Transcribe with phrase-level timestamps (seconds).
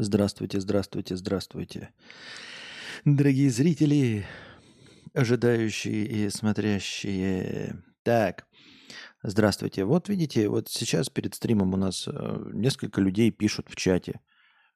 [0.00, 1.88] Здравствуйте, здравствуйте, здравствуйте.
[3.04, 4.24] Дорогие зрители,
[5.12, 7.82] ожидающие и смотрящие.
[8.04, 8.46] Так,
[9.24, 9.84] здравствуйте.
[9.84, 14.20] Вот видите, вот сейчас перед стримом у нас э, несколько людей пишут в чате.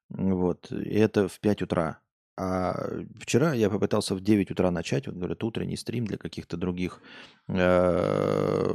[0.09, 1.99] Вот, и это в 5 утра.
[2.35, 2.75] А
[3.17, 7.01] вчера я попытался в 9 утра начать, вот говорят, утренний стрим для каких-то других
[7.47, 8.73] э,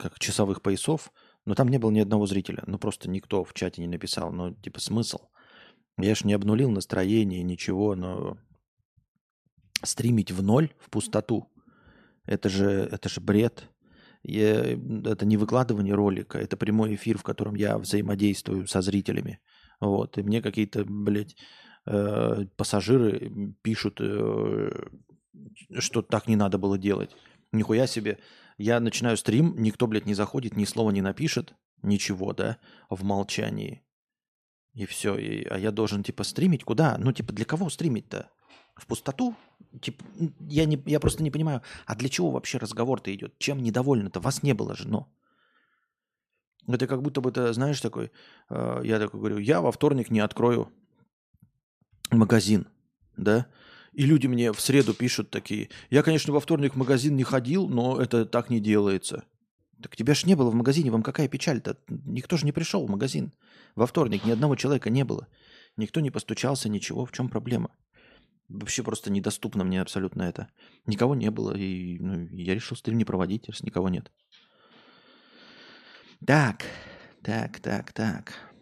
[0.00, 1.12] как часовых поясов,
[1.44, 2.64] но там не было ни одного зрителя.
[2.66, 4.32] Ну, просто никто в чате не написал.
[4.32, 5.20] Ну, типа, смысл?
[5.98, 8.36] Я ж не обнулил настроение, ничего, но
[9.82, 11.48] стримить в ноль, в пустоту,
[12.26, 13.68] это же, это же бред.
[14.22, 19.40] Я, это не выкладывание ролика, это прямой эфир, в котором я взаимодействую со зрителями.
[19.80, 21.36] Вот, и мне какие-то, блядь,
[21.86, 24.88] э, пассажиры пишут, э,
[25.78, 27.10] что так не надо было делать.
[27.52, 28.18] Нихуя себе.
[28.56, 32.56] Я начинаю стрим, никто, блядь, не заходит, ни слова не напишет, ничего, да,
[32.88, 33.83] в молчании.
[34.74, 35.16] И все.
[35.16, 36.96] И, а я должен, типа, стримить куда?
[36.98, 38.30] Ну, типа, для кого стримить-то?
[38.76, 39.36] В пустоту?
[39.80, 40.04] Типа,
[40.48, 43.38] я, не, я просто не понимаю, а для чего вообще разговор-то идет?
[43.38, 44.20] Чем недовольны-то?
[44.20, 45.08] Вас не было же, но.
[46.66, 48.10] Это как будто бы ты, знаешь, такой,
[48.50, 50.72] э, я такой говорю, я во вторник не открою
[52.10, 52.66] магазин,
[53.16, 53.46] да?
[53.92, 57.68] И люди мне в среду пишут такие, я, конечно, во вторник в магазин не ходил,
[57.68, 59.24] но это так не делается.
[59.84, 61.76] Так тебя ж не было в магазине, вам какая печаль-то?
[62.06, 63.34] Никто же не пришел в магазин.
[63.74, 65.28] Во вторник ни одного человека не было.
[65.76, 67.04] Никто не постучался, ничего.
[67.04, 67.70] В чем проблема?
[68.48, 70.48] Вообще просто недоступно мне абсолютно это.
[70.86, 74.10] Никого не было, и ну, я решил стрим не проводить, раз никого нет.
[76.26, 76.64] Так,
[77.22, 78.53] так, так, так.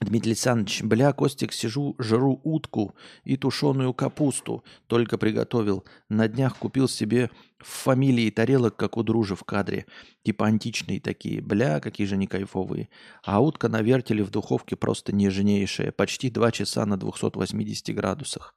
[0.00, 4.64] Дмитрий Александрович, бля, Костик, сижу, жру утку и тушеную капусту.
[4.86, 5.84] Только приготовил.
[6.08, 9.84] На днях купил себе в фамилии тарелок, как у дружи в кадре.
[10.22, 11.42] Типа античные такие.
[11.42, 12.88] Бля, какие же они кайфовые.
[13.22, 15.92] А утка на вертеле в духовке просто нежнейшая.
[15.92, 18.54] Почти два часа на 280 градусах.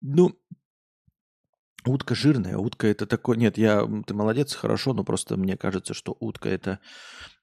[0.00, 0.36] Ну,
[1.86, 2.56] утка жирная.
[2.56, 3.36] Утка это такое...
[3.36, 3.88] Нет, я...
[4.04, 6.80] Ты молодец, хорошо, но просто мне кажется, что утка это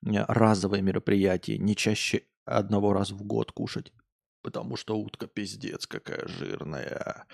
[0.04, 1.58] разовое мероприятие.
[1.58, 3.94] Не чаще одного раза в год кушать.
[4.42, 7.26] Потому что утка пиздец какая жирная.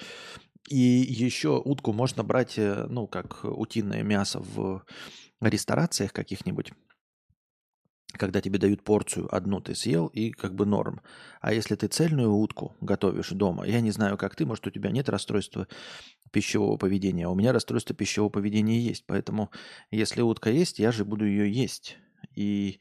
[0.69, 4.85] И еще утку можно брать, э, ну, как утиное мясо в
[5.41, 6.71] ресторациях каких-нибудь
[8.17, 11.01] когда тебе дают порцию одну, ты съел, и как бы норм.
[11.41, 14.91] А если ты цельную утку готовишь дома, я не знаю, как ты, может, у тебя
[14.91, 15.67] нет расстройства
[16.31, 19.05] пищевого поведения, а у меня расстройство пищевого поведения есть.
[19.07, 19.51] Поэтому,
[19.91, 21.97] если утка есть, я же буду ее есть.
[22.35, 22.79] И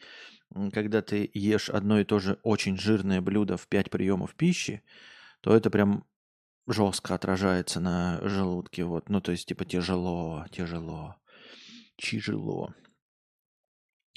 [0.73, 4.83] когда ты ешь одно и то же очень жирное блюдо в 5 приемов пищи,
[5.41, 6.05] то это прям
[6.67, 8.85] жестко отражается на желудке.
[8.85, 9.09] Вот.
[9.09, 11.17] Ну, то есть, типа, тяжело, тяжело,
[11.97, 12.75] тяжело.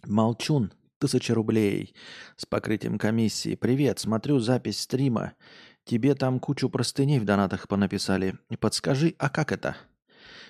[0.05, 1.95] Молчун, тысяча рублей
[2.35, 3.55] с покрытием комиссии.
[3.55, 5.33] Привет, смотрю запись стрима.
[5.83, 8.37] Тебе там кучу простыней в донатах понаписали.
[8.59, 9.75] Подскажи, а как это?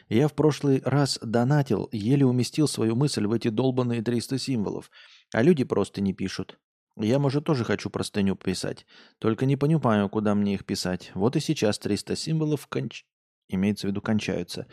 [0.10, 4.92] Я в прошлый раз донатил, еле уместил свою мысль в эти долбанные 300 символов.
[5.34, 6.60] А люди просто не пишут.
[6.98, 8.86] Я, может, тоже хочу простыню писать.
[9.20, 11.12] Только не понимаю, куда мне их писать.
[11.16, 13.04] Вот и сейчас 300 символов конч...
[13.50, 14.68] имеется в виду кончаются.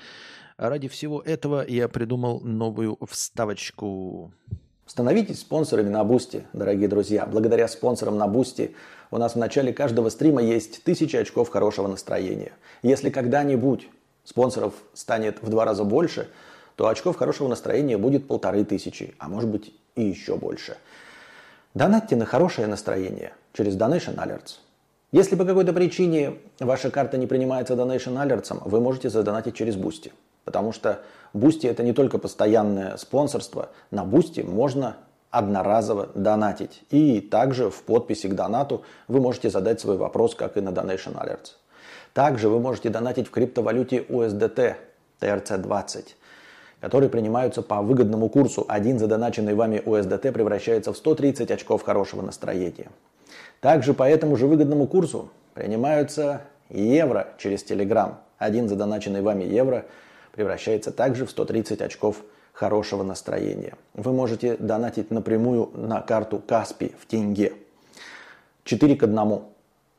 [0.59, 4.33] А ради всего этого я придумал новую вставочку.
[4.87, 7.25] Становитесь спонсорами на Бусти, дорогие друзья.
[7.25, 8.77] Благодаря спонсорам на Бусти
[9.11, 12.53] у нас в начале каждого стрима есть тысячи очков хорошего настроения.
[12.83, 13.89] Если когда-нибудь
[14.25, 16.29] спонсоров станет в два раза больше,
[16.77, 20.77] то очков хорошего настроения будет полторы тысячи, а может быть и еще больше.
[21.75, 24.59] Донатьте на хорошее настроение через Donation Alerts.
[25.11, 30.13] Если по какой-то причине ваша карта не принимается Donation Alerts, вы можете задонатить через Boosty.
[30.45, 31.03] Потому что
[31.35, 34.97] Boosty это не только постоянное спонсорство, на Boosty можно
[35.31, 36.83] одноразово донатить.
[36.91, 41.15] И также в подписи к донату вы можете задать свой вопрос, как и на Donation
[41.15, 41.53] Alerts.
[42.15, 44.77] Также вы можете донатить в криптовалюте USDT
[45.21, 46.15] TRC20
[46.83, 48.65] которые принимаются по выгодному курсу.
[48.67, 52.91] Один задоначенный вами USDT превращается в 130 очков хорошего настроения.
[53.61, 58.15] Также по этому же выгодному курсу принимаются евро через Telegram.
[58.37, 59.85] Один задоначенный вами евро
[60.33, 62.17] превращается также в 130 очков
[62.53, 63.75] хорошего настроения.
[63.95, 67.53] Вы можете донатить напрямую на карту Каспи в тенге.
[68.65, 69.43] 4 к 1.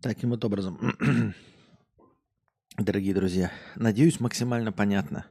[0.00, 0.94] Таким вот образом,
[2.78, 5.26] дорогие друзья, надеюсь, максимально понятно.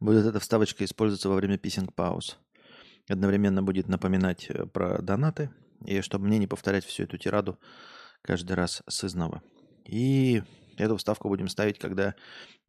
[0.00, 2.38] Будет эта вставочка использоваться во время писинг пауз.
[3.08, 5.50] Одновременно будет напоминать э, про донаты,
[5.86, 7.58] и чтобы мне не повторять всю эту тираду
[8.20, 9.42] каждый раз с изнова.
[9.86, 10.42] И
[10.76, 12.14] эту вставку будем ставить, когда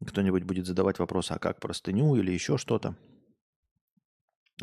[0.06, 2.96] кто-нибудь будет задавать вопрос, а как простыню или еще что-то.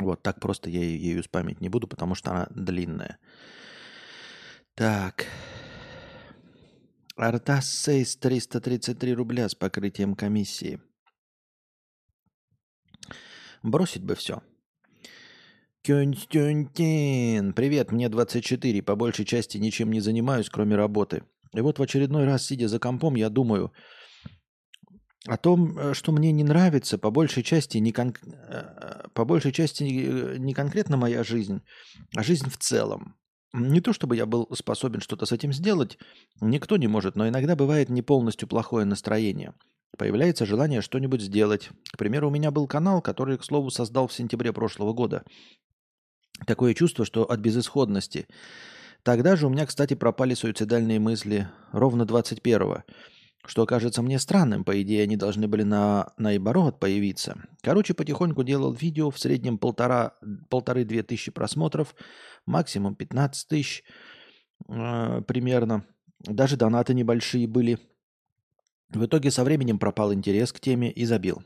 [0.00, 3.18] Вот так просто я ею спамить не буду, потому что она длинная.
[4.74, 5.26] Так,
[7.16, 10.80] Артас Сейс 333 рубля с покрытием комиссии.
[13.62, 14.42] Бросить бы все.
[15.82, 17.54] Кюнтюнтин.
[17.54, 18.82] Привет, мне 24.
[18.82, 21.24] По большей части ничем не занимаюсь, кроме работы.
[21.54, 23.72] И вот в очередной раз, сидя за компом, я думаю
[25.26, 28.14] о том, э, что мне не нравится, по большей части не, кон...
[28.24, 31.62] Э, по большей части не конкретно моя жизнь,
[32.14, 33.16] а жизнь в целом.
[33.58, 35.96] Не то чтобы я был способен что-то с этим сделать,
[36.42, 39.54] никто не может, но иногда бывает не полностью плохое настроение.
[39.96, 41.70] Появляется желание что-нибудь сделать.
[41.90, 45.24] К примеру, у меня был канал, который, к слову, создал в сентябре прошлого года.
[46.46, 48.28] Такое чувство, что от безысходности.
[49.02, 52.82] Тогда же у меня, кстати, пропали суицидальные мысли ровно 21-го
[53.46, 57.36] что кажется мне странным, по идее они должны были на, наоборот появиться.
[57.62, 60.14] Короче, потихоньку делал видео, в среднем полтора,
[60.50, 61.94] полторы-две тысячи просмотров,
[62.46, 63.84] максимум 15 тысяч
[64.68, 65.84] э, примерно.
[66.20, 67.78] Даже донаты небольшие были.
[68.88, 71.42] В итоге со временем пропал интерес к теме и забил.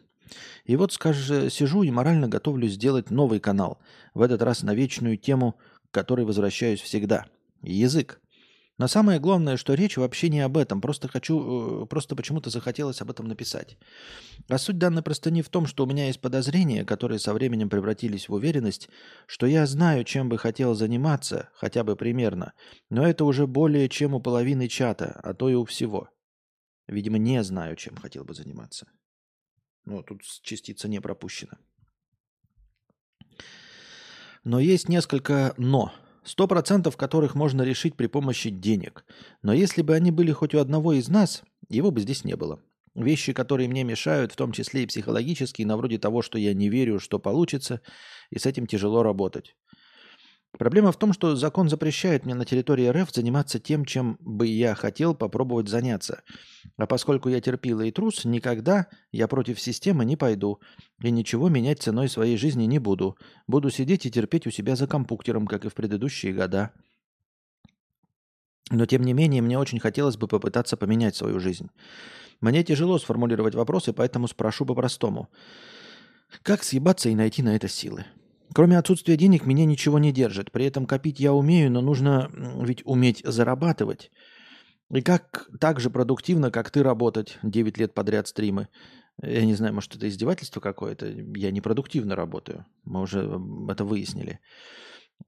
[0.64, 3.78] И вот, скажи, сижу и морально готовлю сделать новый канал.
[4.14, 5.56] В этот раз на вечную тему,
[5.90, 7.26] к которой возвращаюсь всегда.
[7.62, 8.20] Язык.
[8.80, 10.80] Но самое главное, что речь вообще не об этом.
[10.80, 13.76] Просто хочу, э, просто почему-то захотелось об этом написать.
[14.48, 18.30] А суть данной простыни в том, что у меня есть подозрения, которые со временем превратились
[18.30, 18.88] в уверенность,
[19.26, 22.54] что я знаю, чем бы хотел заниматься, хотя бы примерно.
[22.88, 26.08] Но это уже более чем у половины чата, а то и у всего.
[26.88, 28.86] Видимо, не знаю, чем хотел бы заниматься.
[29.84, 31.58] Ну, тут частица не пропущена.
[34.42, 35.92] Но есть несколько «но»,
[36.22, 39.04] Сто процентов которых можно решить при помощи денег.
[39.42, 42.60] Но если бы они были хоть у одного из нас, его бы здесь не было.
[42.94, 46.68] Вещи, которые мне мешают, в том числе и психологические, на вроде того, что я не
[46.68, 47.80] верю, что получится,
[48.30, 49.56] и с этим тяжело работать.
[50.58, 54.74] Проблема в том, что закон запрещает мне на территории РФ заниматься тем, чем бы я
[54.74, 56.22] хотел попробовать заняться.
[56.76, 60.60] А поскольку я терпила и трус, никогда я против системы не пойду
[61.02, 63.16] и ничего менять ценой своей жизни не буду.
[63.46, 66.72] Буду сидеть и терпеть у себя за компьютером, как и в предыдущие года.
[68.70, 71.70] Но тем не менее, мне очень хотелось бы попытаться поменять свою жизнь.
[72.40, 75.28] Мне тяжело сформулировать вопросы, поэтому спрошу по-простому.
[76.42, 78.04] Как съебаться и найти на это силы?
[78.52, 80.50] Кроме отсутствия денег меня ничего не держит.
[80.50, 82.30] При этом копить я умею, но нужно
[82.62, 84.10] ведь уметь зарабатывать.
[84.92, 88.68] И как так же продуктивно, как ты работать 9 лет подряд стримы.
[89.22, 91.06] Я не знаю, может, это издевательство какое-то.
[91.06, 92.66] Я не продуктивно работаю.
[92.84, 94.40] Мы уже это выяснили.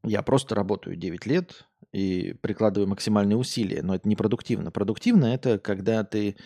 [0.03, 4.71] Я просто работаю 9 лет и прикладываю максимальные усилия, но это не продуктивно.
[4.71, 6.37] Продуктивно это когда ты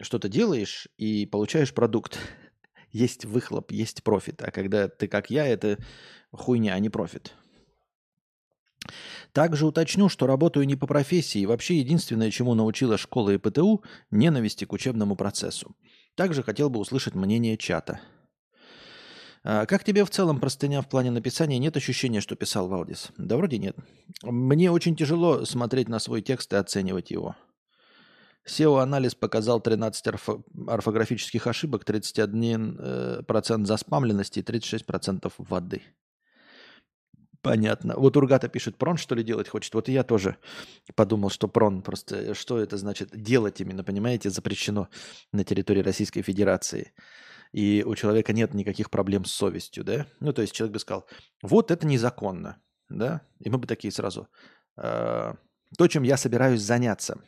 [0.00, 2.18] что-то делаешь и получаешь продукт.
[2.94, 4.40] Есть выхлоп, есть профит.
[4.40, 5.78] А когда ты как я, это
[6.30, 7.34] хуйня, а не профит.
[9.32, 13.82] Также уточню, что работаю не по профессии, и вообще единственное, чему научила школа и ПТУ–
[14.12, 15.74] ненависти к учебному процессу.
[16.14, 18.00] Также хотел бы услышать мнение чата.
[19.42, 21.58] А, как тебе в целом простыня в плане написания?
[21.58, 23.08] Нет ощущения, что писал Валдис?
[23.16, 23.76] Да вроде нет.
[24.22, 27.34] Мне очень тяжело смотреть на свой текст и оценивать его.
[28.46, 35.82] SEO-анализ показал 13 орфо- орфографических ошибок, 31% э, заспамленности и 36% воды.
[37.44, 37.94] Понятно.
[37.96, 39.74] Вот Ургата пишет, прон что ли делать хочет?
[39.74, 40.38] Вот и я тоже
[40.94, 44.88] подумал, что прон просто, э, что это значит делать именно, понимаете, запрещено
[45.32, 46.92] на территории Российской Федерации.
[47.52, 50.06] И у человека нет никаких проблем с совестью, да?
[50.20, 51.06] Ну, то есть человек бы сказал,
[51.42, 52.56] вот это незаконно,
[52.88, 53.20] да?
[53.40, 54.28] И мы бы такие сразу,
[54.76, 55.34] э,
[55.76, 57.20] то, чем я собираюсь заняться,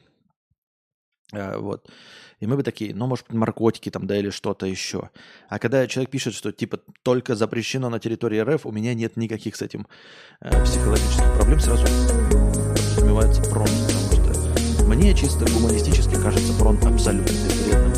[1.33, 1.89] вот.
[2.39, 5.11] И мы бы такие, ну, может быть, наркотики там, да, или что-то еще.
[5.49, 9.57] А когда человек пишет, что, типа, только запрещено на территории РФ, у меня нет никаких
[9.57, 9.87] с этим
[10.41, 17.93] э, психологических проблем, сразу подразумевается прон, потому что мне чисто гуманистически кажется прон абсолютно безвредным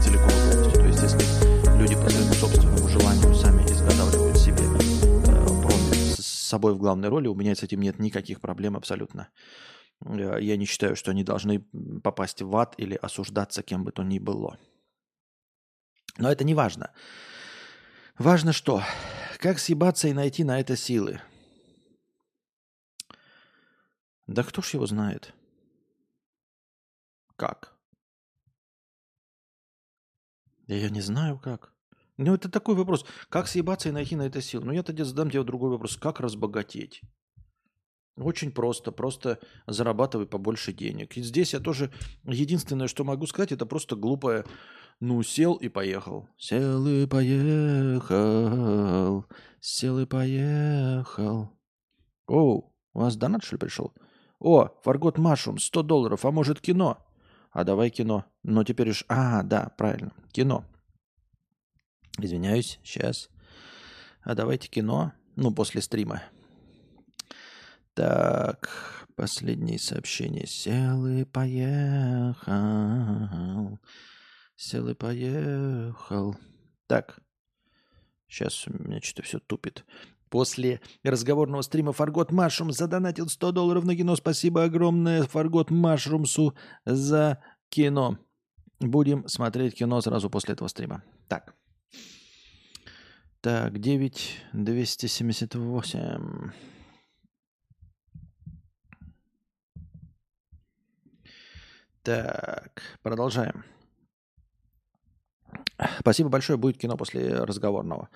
[0.00, 0.72] целиком полностью.
[0.72, 4.62] То есть, если люди по своему собственному желанию сами изготавливают себе
[5.26, 5.80] э, прон
[6.16, 9.28] с собой в главной роли, у меня с этим нет никаких проблем абсолютно.
[10.04, 11.60] Э, я не считаю, что они должны
[12.02, 14.58] попасть в ад или осуждаться кем бы то ни было.
[16.16, 16.92] Но это не важно.
[18.18, 18.82] Важно что?
[19.38, 21.20] Как съебаться и найти на это силы?
[24.26, 25.32] Да кто ж его знает?
[27.36, 27.78] Как?
[30.66, 31.72] Я не знаю как.
[32.18, 33.06] Ну, это такой вопрос.
[33.28, 34.66] Как съебаться и найти на это силы?
[34.66, 35.96] Ну, я тогда задам тебе другой вопрос.
[35.96, 37.00] Как разбогатеть?
[38.18, 41.16] Очень просто, просто зарабатывай побольше денег.
[41.16, 41.92] И здесь я тоже,
[42.24, 44.44] единственное, что могу сказать, это просто глупое,
[44.98, 46.28] ну, сел и поехал.
[46.36, 48.16] Сел и поехал,
[49.60, 51.52] сел и поехал.
[52.26, 53.94] О, у вас донат, что ли, пришел?
[54.40, 56.98] О, Фаргот Машум, 100 долларов, а может кино?
[57.52, 58.24] А давай кино.
[58.42, 59.04] Но теперь уж...
[59.08, 60.64] А, да, правильно, кино.
[62.20, 63.30] Извиняюсь, сейчас.
[64.22, 66.22] А давайте кино, ну, после стрима.
[67.98, 68.70] Так,
[69.16, 70.46] последние сообщения.
[70.46, 72.46] Сел и поехал.
[74.54, 76.36] Сел и поехал.
[76.86, 77.18] Так,
[78.28, 79.84] сейчас у меня что-то все тупит.
[80.30, 84.14] После разговорного стрима Фаргот Машрум задонатил 100 долларов на кино.
[84.14, 88.16] Спасибо огромное Фаргот Машрумсу за кино.
[88.78, 91.02] Будем смотреть кино сразу после этого стрима.
[91.26, 91.56] Так.
[93.40, 96.52] Так, 9278.
[102.08, 103.64] Так, продолжаем.
[106.00, 108.08] Спасибо большое, будет кино после разговорного.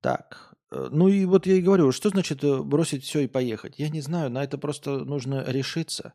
[0.00, 3.78] Так, э, ну и вот я и говорю, что значит э, бросить все и поехать?
[3.78, 6.14] Я не знаю, на это просто нужно решиться.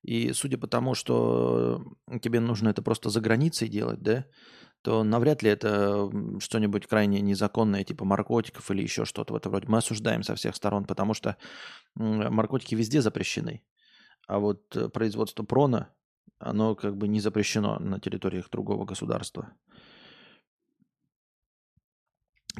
[0.00, 1.84] И судя по тому, что
[2.22, 4.24] тебе нужно это просто за границей делать, да,
[4.80, 6.10] то навряд ли это
[6.40, 9.66] что-нибудь крайне незаконное, типа наркотиков или еще что-то в этом роде.
[9.68, 11.36] Мы осуждаем со всех сторон, потому что
[11.96, 13.62] наркотики везде запрещены.
[14.26, 15.90] А вот э, производство прона
[16.38, 19.52] оно как бы не запрещено на территориях другого государства.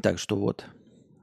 [0.03, 0.67] Так что вот.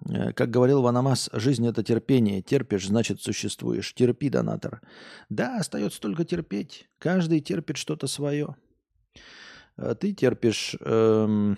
[0.10, 2.42] Э, как говорил Ванамас, жизнь это терпение.
[2.42, 3.94] Терпишь, значит существуешь.
[3.94, 4.82] Терпи, донатор.
[5.30, 6.90] Да, остается только терпеть.
[7.00, 8.56] Каждый терпит что-то свое.
[9.78, 11.58] Э, ты терпишь эм,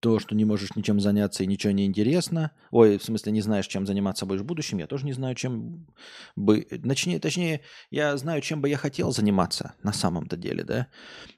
[0.00, 3.66] то, что не можешь ничем заняться и ничего не интересно, ой, в смысле не знаешь,
[3.66, 5.86] чем заниматься будешь в будущем, я тоже не знаю, чем
[6.36, 10.88] бы, точнее, точнее, я знаю, чем бы я хотел заниматься на самом-то деле, да.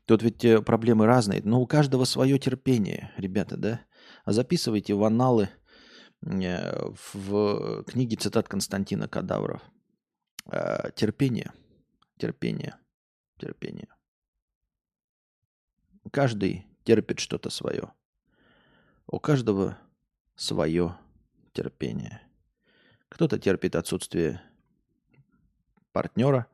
[0.04, 3.80] Тут ведь э, проблемы разные, но у каждого свое терпение, ребята, да.
[4.26, 5.48] Записывайте в аналы
[6.22, 9.62] э, в книге цитат Константина Кадавров.
[10.50, 11.52] Э, терпение,
[12.18, 12.76] терпение,
[13.38, 13.88] терпение.
[16.10, 17.92] Каждый терпит что-то свое.
[19.08, 19.78] У каждого
[20.34, 20.96] свое
[21.52, 22.22] терпение.
[23.08, 24.42] Кто-то терпит отсутствие
[25.92, 26.48] партнера,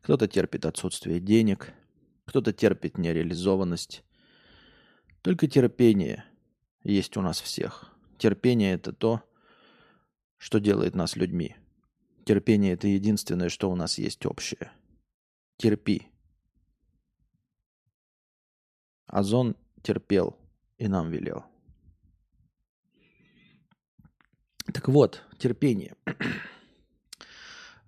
[0.00, 1.72] кто-то терпит отсутствие денег,
[2.24, 4.04] кто-то терпит нереализованность.
[5.22, 6.24] Только терпение
[6.82, 7.92] есть у нас всех.
[8.18, 9.22] Терпение– это то,
[10.38, 11.54] что делает нас людьми.
[12.24, 14.72] Терпение– это единственное, что у нас есть общее.
[15.56, 16.08] Терпи.
[19.06, 20.36] Озон терпел
[20.78, 21.51] и нам велел.
[24.72, 25.94] Так вот, терпение.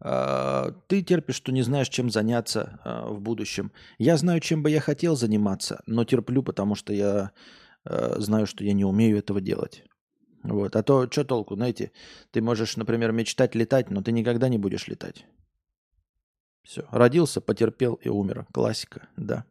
[0.06, 3.72] А, ты терпишь, что не знаешь, чем заняться а, в будущем.
[3.96, 7.30] Я знаю, чем бы я хотел заниматься, но терплю, потому что я
[7.86, 9.82] а, знаю, что я не умею этого делать.
[10.42, 10.76] Вот.
[10.76, 11.90] А то что толку, знаете,
[12.32, 15.24] ты можешь, например, мечтать летать, но ты никогда не будешь летать.
[16.62, 16.86] Все.
[16.90, 18.46] Родился, потерпел и умер.
[18.52, 19.46] Классика, да.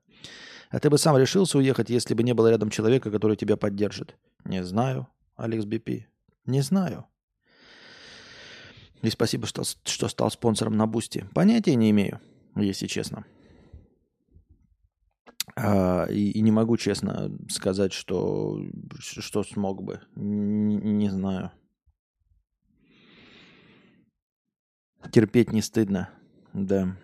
[0.69, 4.17] А ты бы сам решился уехать, если бы не было рядом человека, который тебя поддержит?
[4.45, 6.05] Не знаю, Алекс БП.
[6.45, 7.07] Не знаю.
[9.03, 11.27] И спасибо, что, что стал спонсором на Бусти.
[11.33, 12.21] Понятия не имею,
[12.55, 13.25] если честно.
[15.57, 18.65] А, и, и не могу честно сказать, что,
[18.97, 19.99] что смог бы.
[20.15, 21.51] Не, не знаю.
[25.11, 26.09] Терпеть не стыдно.
[26.53, 26.97] Да.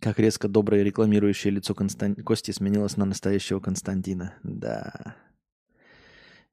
[0.00, 2.16] Как резко доброе рекламирующее лицо Констан...
[2.16, 4.38] Кости сменилось на настоящего Константина.
[4.42, 5.16] Да.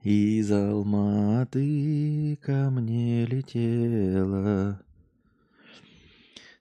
[0.03, 4.81] Из Алматы ко мне летела.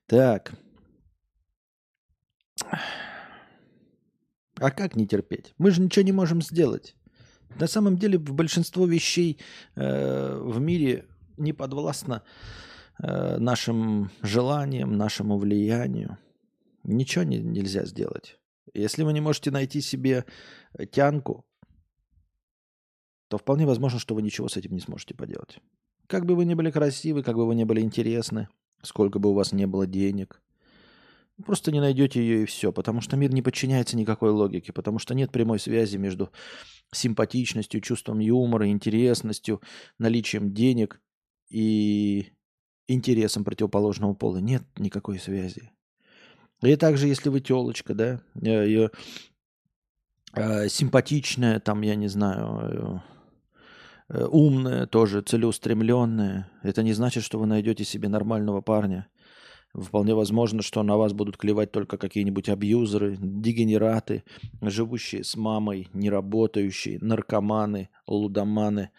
[0.07, 0.53] Так.
[4.61, 5.55] А как не терпеть?
[5.59, 6.95] Мы же ничего не можем сделать.
[7.59, 9.41] На самом деле большинство вещей
[9.75, 11.07] э, в мире
[11.37, 12.23] не подвластно
[13.03, 16.17] э, нашим желаниям, нашему влиянию.
[16.85, 18.39] Ничего не, нельзя сделать.
[18.73, 20.27] Если вы не можете найти себе
[20.93, 21.45] тянку,
[23.33, 25.59] то вполне возможно, что вы ничего с этим не сможете поделать.
[26.07, 28.51] Как бы вы ни были красивы, как бы вы ни были интересны,
[28.83, 30.43] сколько бы у вас не было денег,
[31.47, 35.15] просто не найдете ее и все, потому что мир не подчиняется никакой логике, потому что
[35.15, 36.31] нет прямой связи между
[36.93, 39.63] симпатичностью, чувством юмора, интересностью,
[39.97, 41.01] наличием денег
[41.49, 42.35] и
[42.87, 44.37] интересом противоположного пола.
[44.37, 45.73] Нет никакой связи.
[46.61, 48.91] И также, если вы телочка, да, э,
[50.35, 53.12] э, симпатичная, там, я не знаю, э,
[54.13, 59.09] умная, тоже целеустремленная, это не значит, что вы найдете себе нормального парня–
[59.75, 64.23] Вполне возможно, что на вас будут клевать только какие-нибудь абьюзеры, дегенераты,
[64.61, 68.91] живущие с мамой, неработающие, наркоманы, лудоманы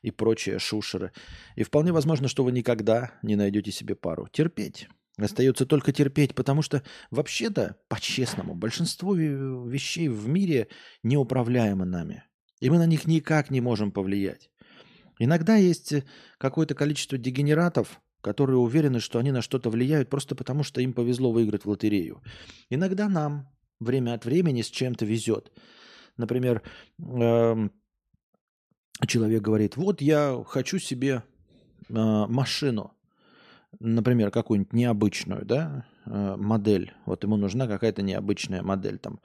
[0.00, 1.12] и прочие шушеры.
[1.54, 4.26] И вполне возможно, что вы никогда не найдете себе пару.
[4.32, 4.88] Терпеть.
[5.18, 10.68] Остается только терпеть, потому что вообще-то, по-честному, большинство вещей в мире
[11.02, 12.24] неуправляемо нами.
[12.60, 14.51] И мы на них никак не можем повлиять.
[15.24, 15.94] Иногда есть
[16.38, 21.30] какое-то количество дегенератов, которые уверены, что они на что-то влияют просто потому, что им повезло
[21.30, 22.20] выиграть в лотерею.
[22.70, 25.52] Иногда нам время от времени с чем-то везет.
[26.16, 26.60] Например,
[26.98, 27.70] эм,
[29.06, 31.22] человек говорит, вот я хочу себе
[31.88, 32.92] э, машину,
[33.78, 36.94] например, какую-нибудь необычную, да, э, модель.
[37.06, 39.20] Вот ему нужна какая-то необычная модель там.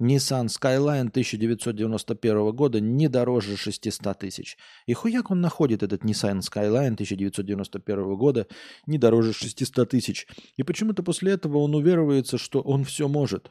[0.00, 4.56] Nissan Skyline 1991 года не дороже 600 тысяч.
[4.86, 8.48] И хуяк он находит этот Nissan Skyline 1991 года
[8.86, 10.26] не дороже 600 тысяч.
[10.56, 13.50] И почему-то после этого он уверуется, что он все может.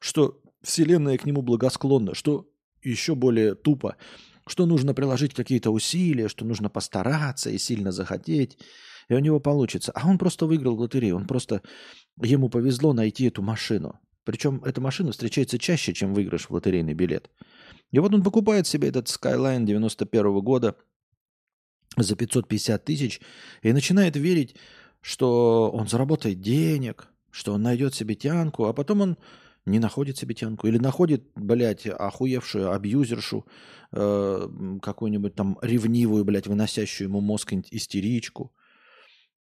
[0.00, 2.14] Что вселенная к нему благосклонна.
[2.14, 2.48] Что
[2.82, 3.96] еще более тупо.
[4.46, 8.56] Что нужно приложить какие-то усилия, что нужно постараться и сильно захотеть.
[9.08, 9.90] И у него получится.
[9.96, 11.16] А он просто выиграл лотерею.
[11.16, 11.62] Он просто...
[12.22, 13.98] Ему повезло найти эту машину.
[14.24, 17.30] Причем эта машина встречается чаще, чем выигрыш в лотерейный билет.
[17.90, 20.76] И вот он покупает себе этот Skyline 91 года
[21.96, 23.20] за 550 тысяч
[23.62, 24.54] и начинает верить,
[25.00, 29.18] что он заработает денег, что он найдет себе тянку, а потом он
[29.66, 30.66] не находит себе тянку.
[30.66, 33.46] Или находит, блядь, охуевшую абьюзершу,
[33.92, 34.48] э,
[34.82, 38.52] какую-нибудь там ревнивую, блядь, выносящую ему мозг истеричку.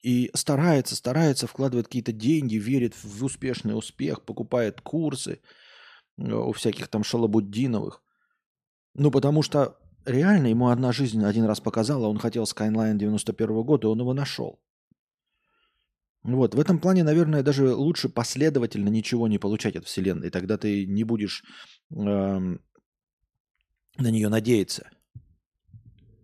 [0.06, 5.40] И старается, старается, вкладывает какие-то деньги, верит в успешный успех, покупает курсы
[6.16, 8.04] э, у всяких там шалабуддиновых.
[8.94, 13.88] Ну, потому что реально ему одна жизнь один раз показала, он хотел Skyline 91 года,
[13.88, 14.60] и он его нашел.
[16.22, 20.30] Вот, в этом плане, наверное, даже лучше последовательно ничего не получать от Вселенной.
[20.30, 21.42] Тогда ты не будешь
[21.90, 22.58] э, на
[23.98, 24.88] нее надеяться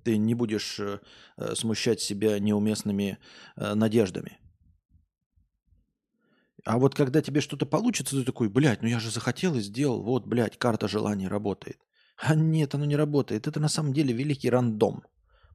[0.03, 1.01] ты не будешь э,
[1.37, 3.19] э, смущать себя неуместными
[3.57, 4.39] э, надеждами.
[6.65, 10.03] А вот когда тебе что-то получится, ты такой, блядь, ну я же захотел и сделал,
[10.03, 11.79] вот, блядь, карта желаний работает.
[12.17, 13.49] А нет, оно не работает.
[13.49, 15.03] Это на самом деле великий рандом.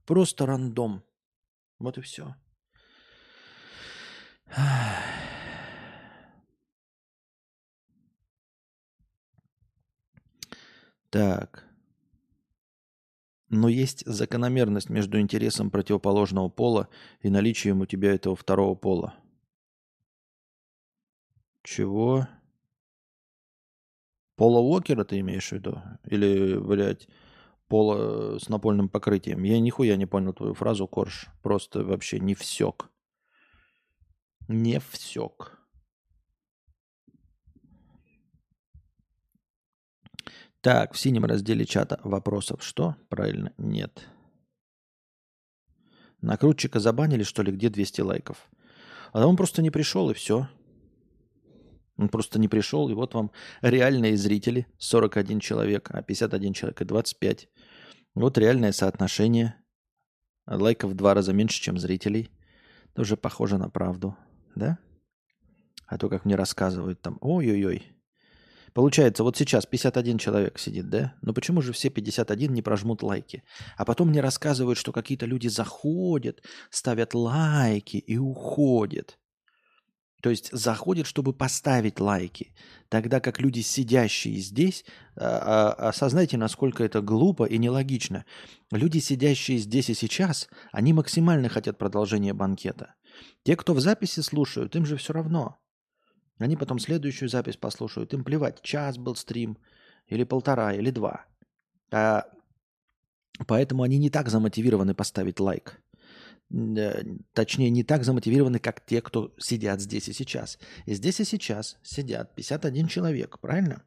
[0.05, 1.03] Просто рандом.
[1.79, 2.35] Вот и все.
[11.09, 11.66] Так.
[13.49, 16.89] Но есть закономерность между интересом противоположного пола
[17.21, 19.15] и наличием у тебя этого второго пола.
[21.63, 22.27] Чего?
[24.35, 25.81] Пола Уокера ты имеешь в виду?
[26.05, 27.07] Или, блядь,
[27.67, 29.43] пола с напольным покрытием?
[29.43, 31.27] Я нихуя не понял твою фразу, Корж.
[31.41, 32.89] Просто вообще не всек.
[34.47, 35.56] Не всек.
[40.67, 42.97] Так, в синем разделе чата вопросов что?
[43.07, 44.05] Правильно, нет.
[46.19, 48.49] Накрутчика забанили, что ли, где 200 лайков?
[49.13, 50.49] А он просто не пришел, и все.
[51.95, 56.83] Он просто не пришел, и вот вам реальные зрители, 41 человек, а 51 человек и
[56.83, 57.47] 25.
[58.15, 59.55] Вот реальное соотношение.
[60.47, 62.29] Лайков в два раза меньше, чем зрителей.
[62.93, 64.17] Тоже похоже на правду,
[64.53, 64.79] да?
[65.85, 67.96] А то, как мне рассказывают там, ой-ой-ой.
[68.77, 71.15] Получается, вот сейчас 51 человек сидит, да?
[71.23, 73.41] Но почему же все 51 не прожмут лайки?
[73.75, 79.17] А потом мне рассказывают, что какие-то люди заходят, ставят лайки и уходят.
[80.21, 82.53] То есть заходят, чтобы поставить лайки.
[82.87, 84.85] Тогда как люди, сидящие здесь,
[85.15, 88.25] а, а, осознайте, насколько это глупо и нелогично.
[88.69, 92.93] Люди, сидящие здесь и сейчас, они максимально хотят продолжения банкета.
[93.41, 95.57] Те, кто в записи слушают, им же все равно.
[96.37, 98.13] Они потом следующую запись послушают.
[98.13, 99.57] Им плевать, час был стрим,
[100.07, 101.25] или полтора, или два.
[101.91, 102.25] А
[103.47, 105.81] поэтому они не так замотивированы поставить лайк.
[106.49, 110.59] Э, точнее, не так замотивированы, как те, кто сидят здесь и сейчас.
[110.85, 113.83] И здесь и сейчас сидят 51 человек, правильно?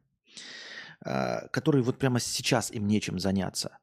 [1.03, 3.77] А, которые вот прямо сейчас им нечем заняться.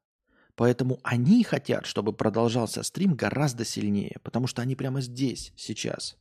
[0.55, 6.17] Поэтому они хотят, чтобы продолжался стрим гораздо сильнее, потому что они прямо здесь, сейчас.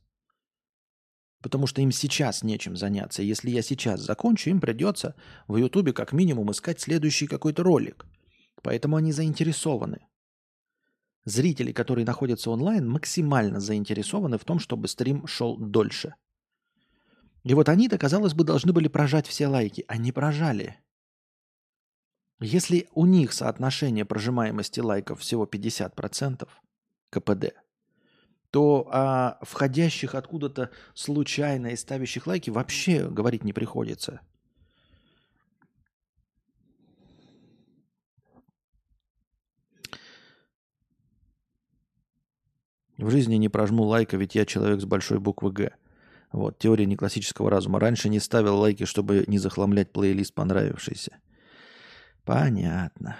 [1.40, 3.22] Потому что им сейчас нечем заняться.
[3.22, 5.14] Если я сейчас закончу, им придется
[5.46, 8.06] в Ютубе как минимум искать следующий какой-то ролик.
[8.62, 10.00] Поэтому они заинтересованы.
[11.24, 16.14] Зрители, которые находятся онлайн, максимально заинтересованы в том, чтобы стрим шел дольше.
[17.44, 20.78] И вот они-то, казалось бы, должны были прожать все лайки, не прожали.
[22.40, 26.48] Если у них соотношение прожимаемости лайков всего 50%
[27.10, 27.54] КПД,
[28.50, 34.20] то о входящих откуда-то случайно и ставящих лайки вообще говорить не приходится–
[42.98, 45.70] В жизни не прожму лайка, ведь я человек с большой буквы «Г».
[46.32, 47.78] Вот, теория неклассического разума.
[47.78, 51.16] Раньше не ставил лайки, чтобы не захламлять плейлист понравившийся.
[52.24, 53.16] Понятно.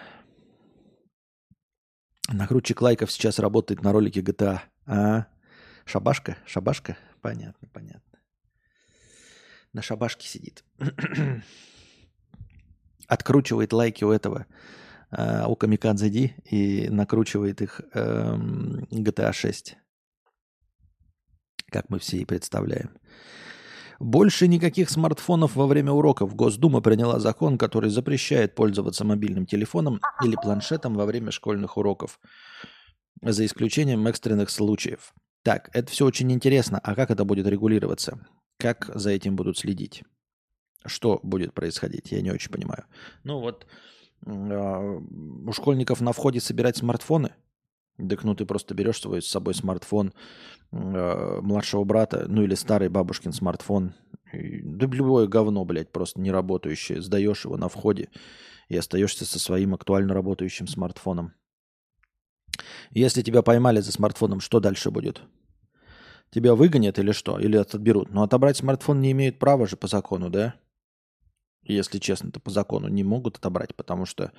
[2.28, 4.60] Накрутчик лайков сейчас работает на ролике GTA.
[4.88, 5.26] А?
[5.84, 6.38] Шабашка?
[6.46, 6.96] Шабашка?
[7.20, 8.18] Понятно, понятно.
[9.74, 10.64] На шабашке сидит.
[13.06, 14.46] Откручивает лайки у этого
[15.10, 18.34] э, у Камикадзе Ди и накручивает их э,
[18.90, 19.76] GTA 6.
[21.70, 22.90] Как мы все и представляем.
[23.98, 26.34] Больше никаких смартфонов во время уроков.
[26.34, 32.20] Госдума приняла закон, который запрещает пользоваться мобильным телефоном или планшетом во время школьных уроков,
[33.22, 35.14] за исключением экстренных случаев.
[35.42, 36.80] Так, это все очень интересно.
[36.82, 38.26] А как это будет регулироваться?
[38.58, 40.02] Как за этим будут следить?
[40.84, 42.12] Что будет происходить?
[42.12, 42.84] Я не очень понимаю.
[43.24, 43.66] Ну вот
[44.26, 47.34] а, у школьников на входе собирать смартфоны.
[47.96, 50.12] Так ну ты просто берешь свой с собой смартфон
[50.70, 53.94] э, младшего брата, ну или старый бабушкин смартфон.
[54.32, 57.02] И, да любое говно, блядь, просто не работающее.
[57.02, 58.10] Сдаешь его на входе
[58.68, 61.34] и остаешься со своим актуально работающим смартфоном.
[62.90, 65.20] Если тебя поймали за смартфоном, что дальше будет?
[66.30, 67.38] Тебя выгонят или что?
[67.38, 68.10] Или отберут?
[68.10, 70.54] Но отобрать смартфон не имеют права же по закону, да?
[71.62, 74.32] Если честно, то по закону не могут отобрать, потому что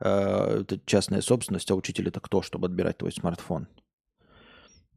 [0.00, 3.68] э, это частная собственность, а учитель это кто, чтобы отбирать твой смартфон?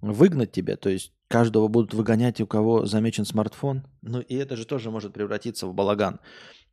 [0.02, 3.84] Выгнать тебя, то есть каждого будут выгонять, у кого замечен смартфон.
[4.02, 6.20] Ну и это же тоже может превратиться в балаган.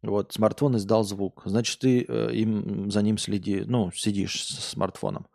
[0.02, 5.26] Вот смартфон издал звук, значит ты э, им за ним следи, ну сидишь с смартфоном.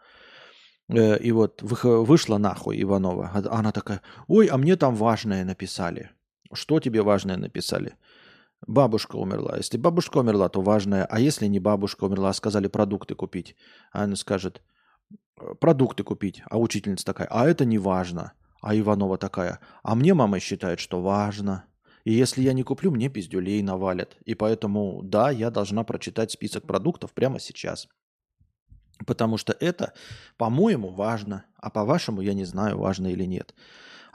[0.89, 6.11] Э, и вот вышла нахуй Иванова, а она такая, ой, а мне там важное написали.
[6.53, 7.95] Что тебе важное написали?
[8.67, 9.57] Бабушка умерла.
[9.57, 11.05] Если бабушка умерла, то важное.
[11.05, 13.55] А если не бабушка умерла, а сказали продукты купить.
[13.91, 14.61] А она скажет,
[15.39, 16.41] «Э, продукты купить.
[16.49, 18.33] А учительница такая, а это не важно.
[18.61, 21.65] А Иванова такая, а мне мама считает, что важно.
[22.03, 24.17] И если я не куплю, мне пиздюлей навалят.
[24.25, 27.87] И поэтому, да, я должна прочитать список продуктов прямо сейчас.
[29.05, 29.93] Потому что это,
[30.37, 31.45] по-моему, важно.
[31.57, 33.53] А по-вашему, я не знаю, важно или нет.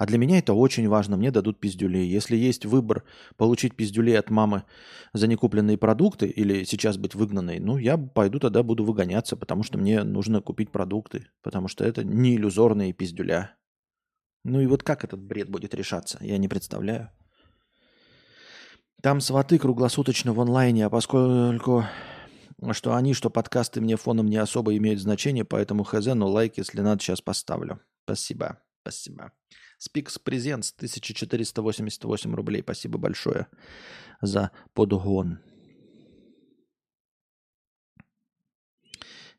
[0.01, 2.09] А для меня это очень важно, мне дадут пиздюлей.
[2.09, 3.05] Если есть выбор
[3.37, 4.65] получить пиздюлей от мамы
[5.13, 9.77] за некупленные продукты или сейчас быть выгнанной, ну, я пойду тогда буду выгоняться, потому что
[9.77, 13.55] мне нужно купить продукты, потому что это не иллюзорные пиздюля.
[14.43, 17.11] Ну и вот как этот бред будет решаться, я не представляю.
[19.03, 21.85] Там сваты круглосуточно в онлайне, а поскольку
[22.73, 26.81] что они, что подкасты мне фоном не особо имеют значение, поэтому хз, но лайк, если
[26.81, 27.81] надо, сейчас поставлю.
[28.05, 29.33] Спасибо, спасибо.
[29.79, 32.63] Спикс Презенс 1488 рублей.
[32.63, 33.47] Спасибо большое
[34.21, 35.41] за подгон.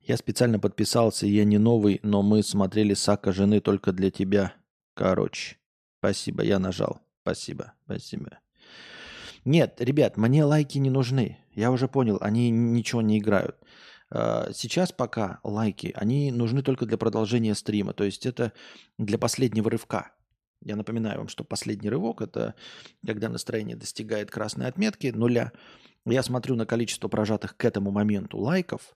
[0.02, 4.54] Я специально подписался, я не новый, но мы смотрели Сака жены только для тебя.
[4.96, 5.58] Короче,
[6.00, 7.02] спасибо, я нажал.
[7.22, 8.40] Спасибо, спасибо.
[9.46, 11.38] Нет, ребят, мне лайки не нужны.
[11.54, 13.58] Я уже понял, они ничего не играют.
[14.10, 17.94] А, сейчас пока лайки, они нужны только для продолжения стрима.
[17.94, 18.54] То есть это
[18.98, 20.12] для последнего рывка.
[20.64, 22.54] Я напоминаю вам, что последний рывок– это
[23.06, 25.52] когда настроение достигает красной отметки, нуля.
[26.06, 28.96] Я смотрю на количество прожатых к этому моменту лайков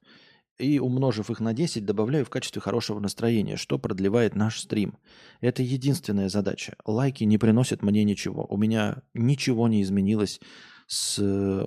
[0.57, 4.97] и, умножив их на 10, добавляю в качестве хорошего настроения, что продлевает наш стрим.
[5.41, 6.75] Это единственная задача.
[6.85, 8.45] Лайки не приносят мне ничего.
[8.49, 10.39] У меня ничего не изменилось
[10.87, 11.19] с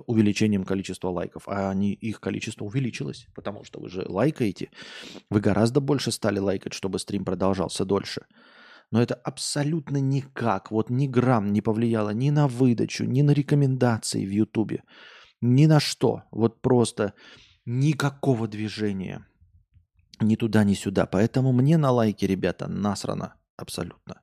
[0.07, 4.69] увеличением количества лайков, а они, их количество увеличилось, потому что вы же лайкаете.
[5.29, 8.25] Вы гораздо больше стали лайкать, чтобы стрим продолжался дольше.
[8.91, 14.25] Но это абсолютно никак, вот ни грамм не повлияло ни на выдачу, ни на рекомендации
[14.25, 14.83] в Ютубе,
[15.41, 16.23] ни на что.
[16.31, 17.13] Вот просто
[17.65, 19.27] никакого движения.
[20.21, 21.05] Ни туда, ни сюда.
[21.05, 24.21] Поэтому мне на лайки, ребята, насрано абсолютно.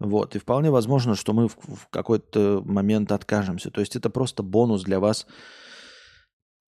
[0.00, 0.34] Вот.
[0.34, 3.70] И вполне возможно, что мы в, в какой-то момент откажемся.
[3.70, 5.26] То есть это просто бонус для вас.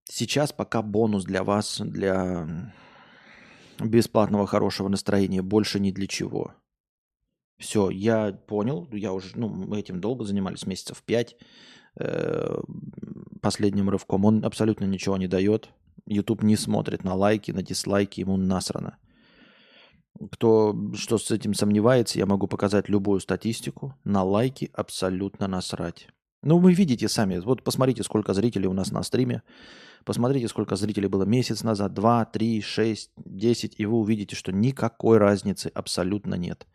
[0.03, 2.71] Сейчас пока бонус для вас, для
[3.79, 6.53] бесплатного хорошего настроения, больше ни для чего.
[7.57, 11.37] Все, я понял, я уже, ну, мы этим долго занимались, месяцев пять,
[11.95, 12.57] э,
[13.41, 14.25] последним рывком.
[14.25, 15.69] Он абсолютно ничего не дает.
[16.05, 18.97] YouTube не смотрит на лайки, на дизлайки, ему насрано.
[20.31, 23.95] Кто что с этим сомневается, я могу показать любую статистику.
[24.03, 26.07] На лайки абсолютно насрать.
[26.43, 27.37] Ну, вы видите сами.
[27.37, 29.43] Вот посмотрите, сколько зрителей у нас на стриме.
[30.05, 31.93] Посмотрите, сколько зрителей было месяц назад.
[31.93, 33.75] Два, три, шесть, десять.
[33.79, 36.65] И вы увидите, что никакой разницы абсолютно нет.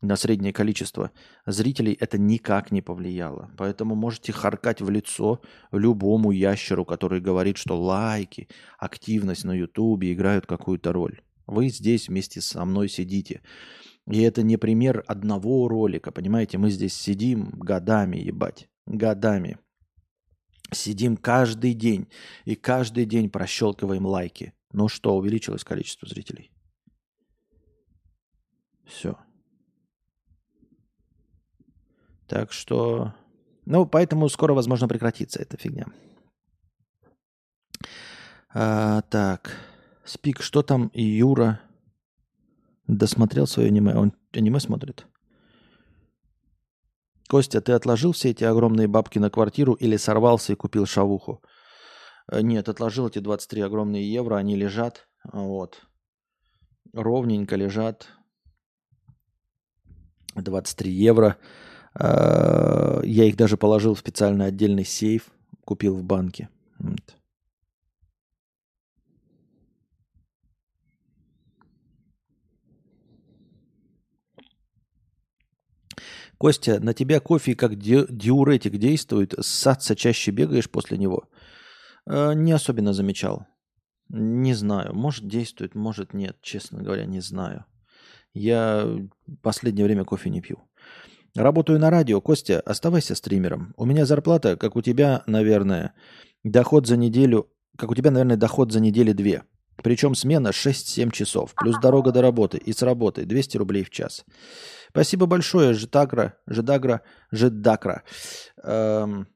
[0.00, 1.12] На среднее количество
[1.46, 3.50] зрителей это никак не повлияло.
[3.56, 10.46] Поэтому можете харкать в лицо любому ящеру, который говорит, что лайки, активность на ютубе играют
[10.46, 11.20] какую-то роль.
[11.46, 13.42] Вы здесь вместе со мной сидите.
[14.06, 16.58] И это не пример одного ролика, понимаете?
[16.58, 19.58] Мы здесь сидим годами, ебать, годами.
[20.72, 22.08] Сидим каждый день
[22.44, 24.54] и каждый день прощелкиваем лайки.
[24.72, 26.50] Ну что, увеличилось количество зрителей?
[28.86, 29.16] Все.
[32.26, 33.14] Так что,
[33.66, 35.86] ну, поэтому скоро, возможно, прекратится эта фигня.
[38.54, 39.71] А, так.
[40.04, 41.60] Спик, что там Юра
[42.86, 43.94] досмотрел свое аниме?
[43.94, 45.06] Он аниме смотрит?
[47.28, 51.42] Костя, ты отложил все эти огромные бабки на квартиру или сорвался и купил шавуху?
[52.30, 55.80] Э, нет, отложил эти 23 огромные евро, они лежат, вот,
[56.92, 58.08] ровненько лежат,
[60.34, 61.38] 23 евро.
[61.98, 65.30] Э, я их даже положил в специальный отдельный сейф,
[65.64, 66.48] купил в банке.
[66.78, 67.16] Вот.
[76.42, 79.32] Костя, на тебя кофе как диуретик действует?
[79.38, 81.28] Ссаться чаще бегаешь после него?
[82.04, 83.46] Э, не особенно замечал.
[84.08, 84.92] Не знаю.
[84.92, 86.38] Может действует, может нет.
[86.42, 87.64] Честно говоря, не знаю.
[88.34, 88.88] Я
[89.40, 90.58] последнее время кофе не пью.
[91.36, 92.20] Работаю на радио.
[92.20, 93.72] Костя, оставайся стримером.
[93.76, 95.94] У меня зарплата, как у тебя, наверное,
[96.42, 99.44] доход за неделю, как у тебя, наверное, доход за неделю две.
[99.82, 104.24] Причем смена 6-7 часов, плюс дорога до работы и с работы 200 рублей в час.
[104.90, 108.02] Спасибо большое, Житагра, Жидагра, Жидакра.
[108.62, 109.26] Эм,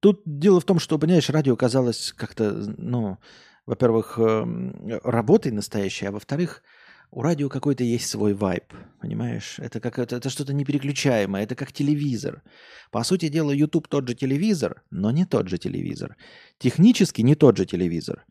[0.00, 3.18] тут дело в том, что, понимаешь, радио казалось как-то, ну,
[3.66, 6.62] во-первых, эм, работой настоящей, а во-вторых,
[7.10, 8.64] у радио какой-то есть свой вайб,
[9.00, 9.58] понимаешь?
[9.58, 12.42] Это, как, это, это что-то непереключаемое, это как телевизор.
[12.90, 16.16] По сути дела, YouTube тот же телевизор, но не тот же телевизор.
[16.58, 18.24] Технически не тот же телевизор.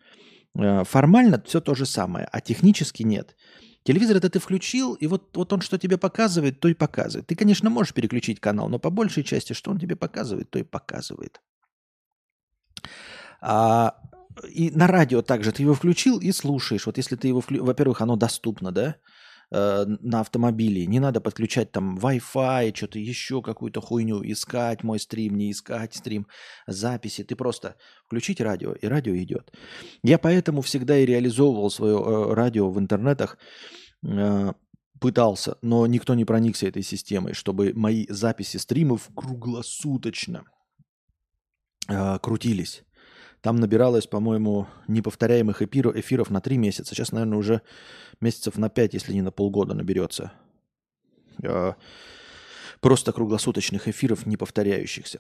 [0.56, 3.36] Э, формально все то же самое, а технически нет.
[3.84, 7.28] Телевизор это ты включил, и вот, вот он что тебе показывает, то и показывает.
[7.28, 10.64] Ты, конечно, можешь переключить канал, но по большей части, что он тебе показывает, то и
[10.64, 11.42] показывает.
[13.42, 13.96] А,
[14.50, 16.88] и на радио также ты его включил и слушаешь.
[16.88, 17.64] Вот если ты его, вклю...
[17.64, 18.96] во-первых, оно доступно, да,
[19.52, 20.86] э, на автомобиле.
[20.86, 26.28] Не надо подключать там Wi-Fi, что-то еще какую-то хуйню, искать мой стрим, не искать стрим,
[26.68, 27.24] записи.
[27.24, 29.52] Ты просто включить радио, и радио идет.
[30.04, 33.38] Я поэтому всегда и реализовывал свое э, радио в интернетах,
[34.04, 34.54] э,
[35.00, 40.44] пытался, но никто не проникся этой системой, чтобы мои записи стримов круглосуточно
[41.88, 42.84] э, крутились.
[43.46, 46.96] Там набиралось, по-моему, неповторяемых эфиров, эфиров на три месяца.
[46.96, 47.62] Сейчас, наверное, уже
[48.20, 50.32] месяцев на пять, если не на полгода наберется.
[51.44, 51.74] Э,
[52.80, 55.20] просто круглосуточных эфиров, не повторяющихся.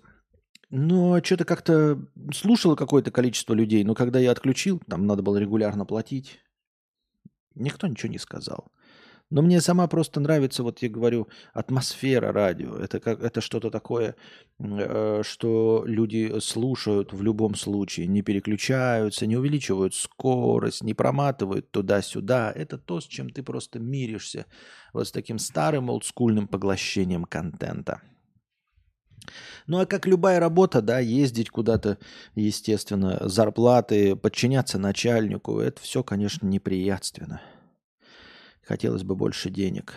[0.71, 5.85] Но что-то как-то слушало какое-то количество людей, но когда я отключил, там надо было регулярно
[5.85, 6.39] платить,
[7.53, 8.71] никто ничего не сказал.
[9.31, 12.75] Но мне сама просто нравится, вот я говорю, атмосфера радио.
[12.75, 14.15] Это, как, это что-то такое,
[14.59, 22.51] э, что люди слушают в любом случае, не переключаются, не увеличивают скорость, не проматывают туда-сюда.
[22.55, 24.45] Это то, с чем ты просто миришься.
[24.93, 28.01] Вот с таким старым олдскульным поглощением контента.
[29.65, 31.97] Ну а как любая работа, да, ездить куда-то,
[32.35, 37.41] естественно, зарплаты, подчиняться начальнику, это все, конечно, неприятственно.
[38.65, 39.93] Хотелось бы больше денег.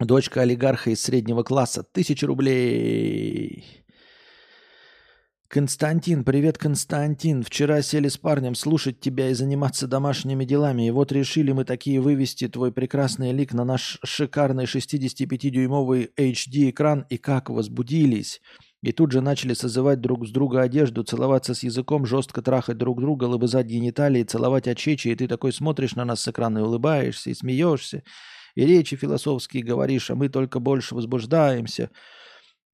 [0.00, 1.84] Дочка олигарха из среднего класса.
[1.84, 3.84] Тысяча рублей.
[5.46, 7.44] Константин, привет, Константин.
[7.44, 10.88] Вчера сели с парнем слушать тебя и заниматься домашними делами.
[10.88, 17.06] И вот решили мы такие вывести твой прекрасный лик на наш шикарный 65-дюймовый HD-экран.
[17.10, 18.40] И как возбудились.
[18.82, 23.00] И тут же начали созывать друг с друга одежду, целоваться с языком, жестко трахать друг
[23.00, 27.30] друга, лобызать гениталии, целовать очечи, и ты такой смотришь на нас с экрана и улыбаешься,
[27.30, 28.02] и смеешься,
[28.56, 31.90] и речи философские говоришь, а мы только больше возбуждаемся.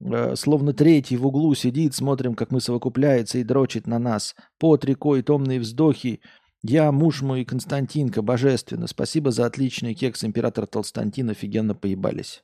[0.01, 4.35] Э, словно третий в углу сидит, смотрим, как мы совокупляется и дрочит на нас.
[4.57, 6.21] Под рекой томные вздохи.
[6.63, 8.87] Я, муж мой, Константинка, божественно.
[8.87, 12.43] Спасибо за отличный кекс, император Толстантин, офигенно поебались.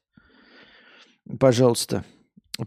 [1.40, 2.06] Пожалуйста.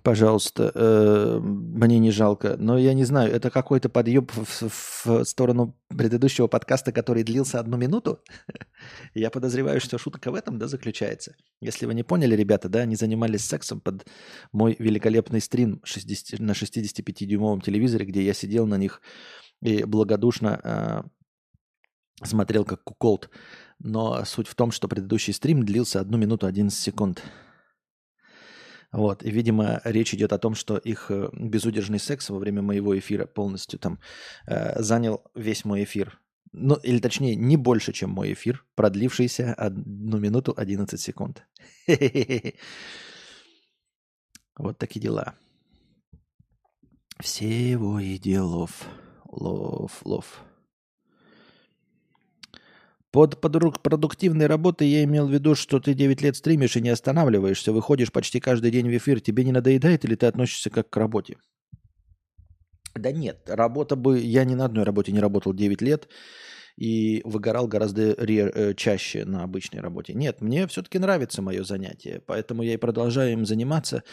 [0.03, 2.57] Пожалуйста, э, мне не жалко.
[2.59, 4.69] Но я не знаю, это какой-то подъеб в,
[5.05, 8.21] в сторону предыдущего подкаста, который длился одну минуту.
[9.15, 11.37] я подозреваю, что шутка в этом да, заключается.
[11.63, 14.07] Если вы не поняли, ребята, да, они занимались сексом под
[14.53, 19.01] мой великолепный стрим 60, на 65-дюймовом телевизоре, где я сидел на них
[19.63, 23.31] и благодушно э, смотрел как куколт.
[23.79, 27.23] Но суть в том, что предыдущий стрим длился одну минуту 11 секунд.
[28.93, 32.99] Вот, и, видимо, речь идет о том, что их э, безудержный секс во время моего
[32.99, 33.99] эфира полностью там
[34.47, 36.19] э, занял весь мой эфир.
[36.53, 41.47] Ну, или точнее, не больше, чем мой эфир, продлившийся одну минуту 11 секунд.
[44.57, 45.35] Вот такие дела.
[47.21, 48.89] Всего и делов.
[49.25, 50.43] Лов, лов.
[53.11, 57.73] Под, продуктивной работой я имел в виду, что ты 9 лет стримишь и не останавливаешься,
[57.73, 59.21] выходишь почти каждый день в эфир.
[59.21, 61.37] Тебе не надоедает или ты относишься как к работе?
[62.95, 64.19] Да нет, работа бы...
[64.21, 66.09] Я ни на одной работе не работал 9 лет
[66.77, 70.15] и выгорал гораздо ре, э, чаще на обычной работе.
[70.15, 74.05] Нет, мне все-таки нравится мое занятие, поэтому я и продолжаю им заниматься,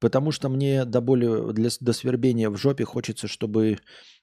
[0.00, 3.78] потому что мне до боли, для, до свербения в жопе хочется, чтобы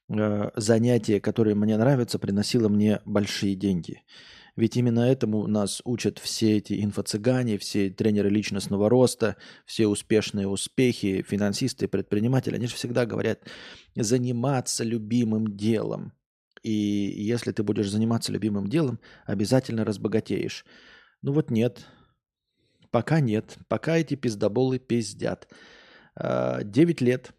[0.09, 4.03] Э, занятие, которое мне нравится, приносило мне большие деньги.
[4.55, 11.21] Ведь именно этому нас учат все эти инфо-цыгане, все тренеры личностного роста, все успешные успехи,
[11.27, 12.55] финансисты, предприниматели.
[12.55, 13.41] Они же всегда говорят
[13.95, 16.13] заниматься любимым делом.
[16.63, 20.65] И если ты будешь заниматься любимым делом, обязательно разбогатеешь.
[21.21, 21.85] Ну вот нет.
[22.89, 23.57] Пока нет.
[23.67, 25.47] Пока эти пиздоболы пиздят.
[26.15, 27.33] Э, девять лет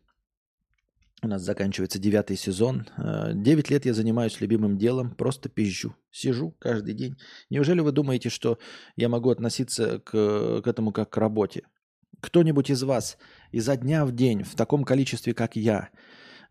[1.23, 2.87] у нас заканчивается девятый сезон.
[2.97, 5.95] Э, девять лет я занимаюсь любимым делом, просто пизжу.
[6.11, 7.17] Сижу каждый день.
[7.51, 8.59] Неужели вы думаете, что
[8.97, 11.63] я могу относиться к, к этому как к работе?
[12.21, 13.19] Кто-нибудь из вас
[13.53, 15.89] изо дня в день в таком количестве, как я,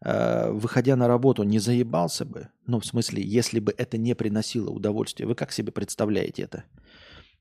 [0.01, 2.49] э, выходя на работу, не заебался бы?
[2.65, 5.25] Ну, в смысле, если бы это не приносило удовольствия.
[5.25, 6.65] Вы как себе представляете это?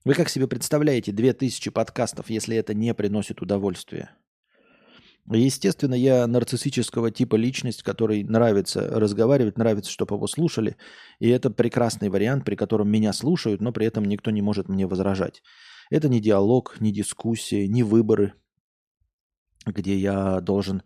[0.05, 4.11] Вы как себе представляете две тысячи подкастов, если это не приносит удовольствия?
[5.29, 10.77] Естественно, я нарциссического типа личность, которой нравится разговаривать, нравится, чтобы его слушали.
[11.19, 14.87] И это прекрасный вариант, при котором меня слушают, но при этом никто не может мне
[14.87, 15.43] возражать.
[15.91, 18.35] Это не диалог, не дискуссия, не выборы,
[19.65, 20.83] где я должен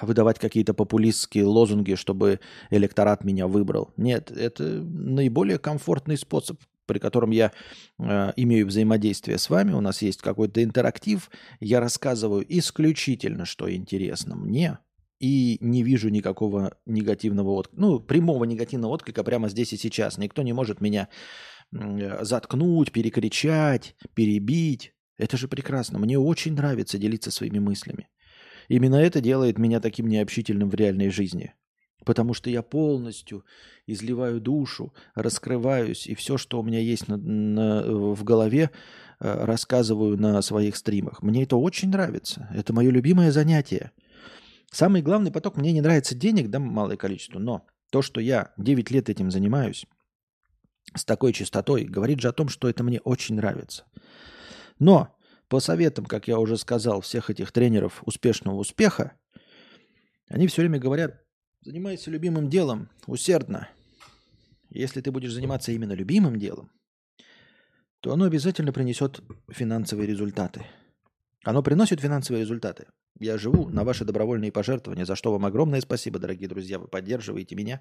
[0.00, 3.92] выдавать какие-то популистские лозунги, чтобы электорат меня выбрал.
[3.96, 7.52] Нет, это наиболее комфортный способ при котором я
[7.98, 14.34] э, имею взаимодействие с вами, у нас есть какой-то интерактив, я рассказываю исключительно, что интересно
[14.34, 14.78] мне,
[15.20, 20.16] и не вижу никакого негативного отклика, ну, прямого негативного отклика прямо здесь и сейчас.
[20.16, 21.08] Никто не может меня
[21.72, 24.94] э, заткнуть, перекричать, перебить.
[25.18, 25.98] Это же прекрасно.
[25.98, 28.08] Мне очень нравится делиться своими мыслями.
[28.68, 31.54] Именно это делает меня таким необщительным в реальной жизни
[32.04, 33.44] потому что я полностью
[33.86, 37.82] изливаю душу, раскрываюсь, и все, что у меня есть на, на,
[38.14, 38.70] в голове,
[39.20, 41.22] э, рассказываю на своих стримах.
[41.22, 42.48] Мне это очень нравится.
[42.54, 43.92] Это мое любимое занятие.
[44.70, 48.90] Самый главный поток, мне не нравится денег, да, малое количество, но то, что я 9
[48.90, 49.86] лет этим занимаюсь,
[50.94, 53.84] с такой частотой, говорит же о том, что это мне очень нравится.
[54.78, 55.16] Но
[55.48, 59.12] по советам, как я уже сказал, всех этих тренеров успешного успеха,
[60.28, 61.22] они все время говорят,
[61.62, 63.68] Занимайся любимым делом усердно.
[64.70, 66.70] Если ты будешь заниматься именно любимым делом,
[68.00, 70.66] то оно обязательно принесет финансовые результаты.
[71.44, 72.86] Оно приносит финансовые результаты.
[73.18, 76.78] Я живу на ваши добровольные пожертвования, за что вам огромное спасибо, дорогие друзья.
[76.78, 77.80] Вы поддерживаете меня,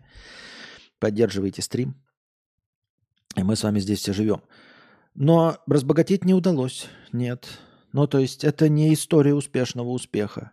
[0.99, 1.95] поддерживаете стрим.
[3.35, 4.41] И мы с вами здесь все живем.
[5.13, 6.87] Но разбогатеть не удалось.
[7.11, 7.59] Нет.
[7.93, 10.51] Ну, то есть это не история успешного успеха.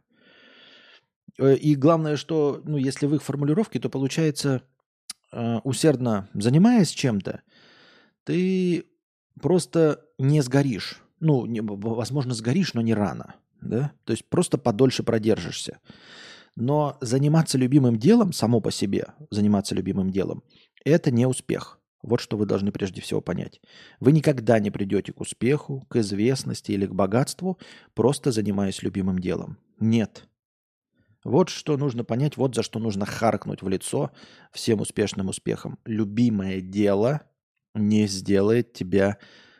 [1.38, 4.62] Э, и главное, что, ну, если в их формулировке, то получается,
[5.32, 7.42] э, усердно занимаясь чем-то,
[8.24, 8.84] ты
[9.40, 11.02] просто не сгоришь.
[11.20, 13.34] Ну, не, возможно, сгоришь, но не рано.
[13.60, 13.92] Да?
[14.04, 15.78] То есть просто подольше продержишься.
[16.56, 20.44] Но заниматься любимым делом, само по себе, заниматься любимым делом,
[20.84, 21.80] это не успех.
[22.02, 23.60] Вот что вы должны прежде всего понять.
[23.98, 27.58] Вы никогда не придете к успеху, к известности или к богатству,
[27.94, 29.58] просто занимаясь любимым делом.
[29.80, 30.28] Нет.
[31.24, 34.12] Вот что нужно понять, вот за что нужно харкнуть в лицо
[34.52, 35.78] всем успешным успехом.
[35.86, 37.22] Любимое дело
[37.74, 39.16] не сделает тебя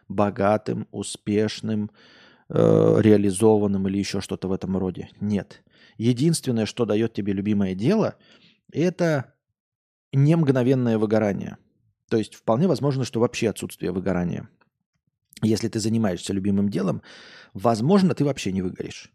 [0.07, 1.91] богатым, успешным,
[2.51, 5.09] э, реализованным или еще что-то в этом роде.
[5.21, 5.65] Нет.
[5.97, 8.17] Единственное, что дает тебе любимое дело,
[8.71, 9.33] это
[10.13, 11.57] не мгновенное выгорание.
[12.11, 14.49] То есть вполне возможно, что вообще отсутствие выгорания.
[15.43, 17.03] Если ты занимаешься любимым делом,
[17.55, 19.11] возможно, ты вообще не выгоришь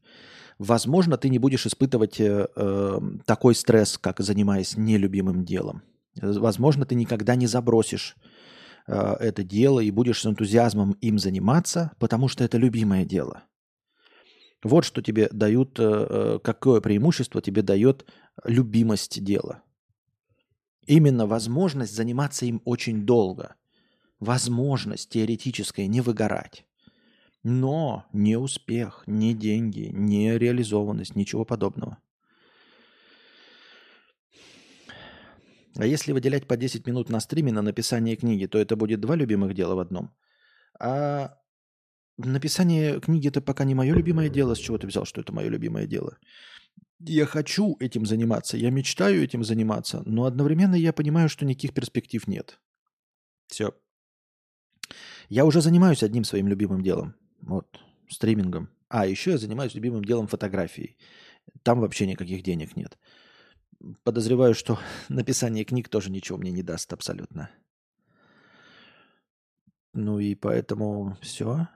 [0.60, 5.82] возможно, ты не будешь испытывать э, э, такой стресс, как занимаясь нелюбимым делом.
[6.22, 8.16] Возможно, ты никогда не забросишь
[8.86, 13.44] э, это дело и будешь с энтузиазмом им заниматься, потому что это любимое дело.
[14.62, 18.06] Вот что тебе дают, э, э какое преимущество тебе дает
[18.44, 19.64] любимость дела.
[20.86, 23.56] Именно возможность заниматься им очень долго.
[24.20, 26.66] Возможность теоретическая не выгорать.
[27.44, 31.98] Но не успех, не деньги, не реализованность, ничего подобного.
[35.78, 39.16] А если выделять по 10 минут на стриме на написание книги, то это будет два
[39.16, 40.14] любимых дела в одном.
[40.80, 41.38] А
[42.18, 44.56] написание книги это пока не мое любимое дело.
[44.56, 46.18] С чего ты взял, что это мое любимое дело?
[47.00, 52.28] Я хочу этим заниматься, я мечтаю этим заниматься, но одновременно я понимаю, что никаких перспектив
[52.28, 52.60] нет.
[53.48, 53.74] Все.
[55.30, 57.16] Я уже занимаюсь одним своим любимым делом.
[57.42, 57.80] Вот,
[58.10, 58.70] стримингом.
[58.90, 60.98] А, еще я занимаюсь любимым делом фотографией.
[61.64, 62.98] Там вообще никаких денег нет.
[64.04, 64.80] Подозреваю, что
[65.10, 67.50] написание книг тоже ничего мне не даст абсолютно.
[69.94, 71.68] Ну и поэтому все.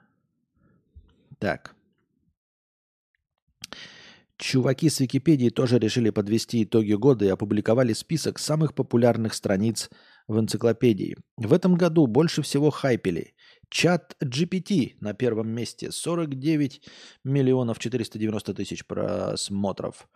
[1.40, 1.76] Так.
[4.38, 9.90] Чуваки с Википедии тоже решили подвести итоги года и опубликовали список самых популярных страниц
[10.28, 11.18] в энциклопедии.
[11.38, 13.36] В этом году больше всего хайпели
[13.74, 15.92] Чат GPT на первом месте.
[15.92, 16.82] 49
[17.24, 20.08] миллионов 490 тысяч просмотров.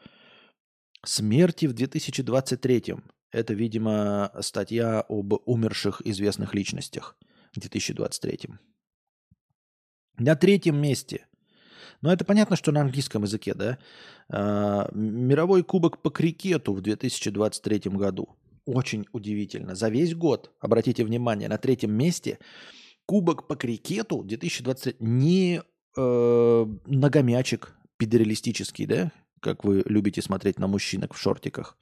[1.03, 2.95] Смерти в 2023.
[3.31, 7.17] Это, видимо, статья об умерших известных личностях
[7.55, 8.41] в 2023.
[10.19, 11.25] На третьем месте.
[12.01, 13.79] Ну, это понятно, что на английском языке, да?
[14.29, 18.29] А, мировой кубок по крикету в 2023 году.
[18.65, 19.73] Очень удивительно.
[19.73, 22.37] За весь год, обратите внимание, на третьем месте–
[23.07, 25.61] Кубок по крикету 2023 не
[25.95, 27.73] э, многомячик
[28.85, 31.77] да, как вы любите смотреть на мужчинок в шортиках,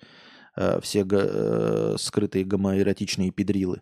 [0.55, 3.81] э, все э, скрытые гомоэротичные педрилы,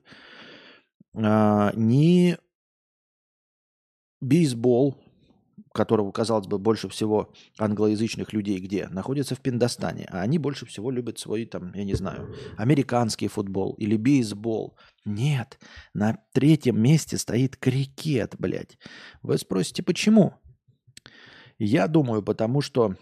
[1.15, 2.37] э, не
[4.21, 4.97] бейсбол,
[5.73, 8.87] которого, казалось бы, больше всего англоязычных людей где?
[8.87, 10.07] Находится в Пиндостане.
[10.09, 14.77] А они больше всего любят свой, там, я не знаю, американский футбол или бейсбол.
[15.05, 15.59] Нет,
[15.93, 18.77] на третьем месте стоит крикет, блядь.
[19.21, 20.35] Вы спросите, почему?
[21.59, 22.95] Я думаю, потому что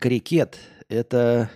[0.00, 0.58] крикет–
[0.88, 1.50] это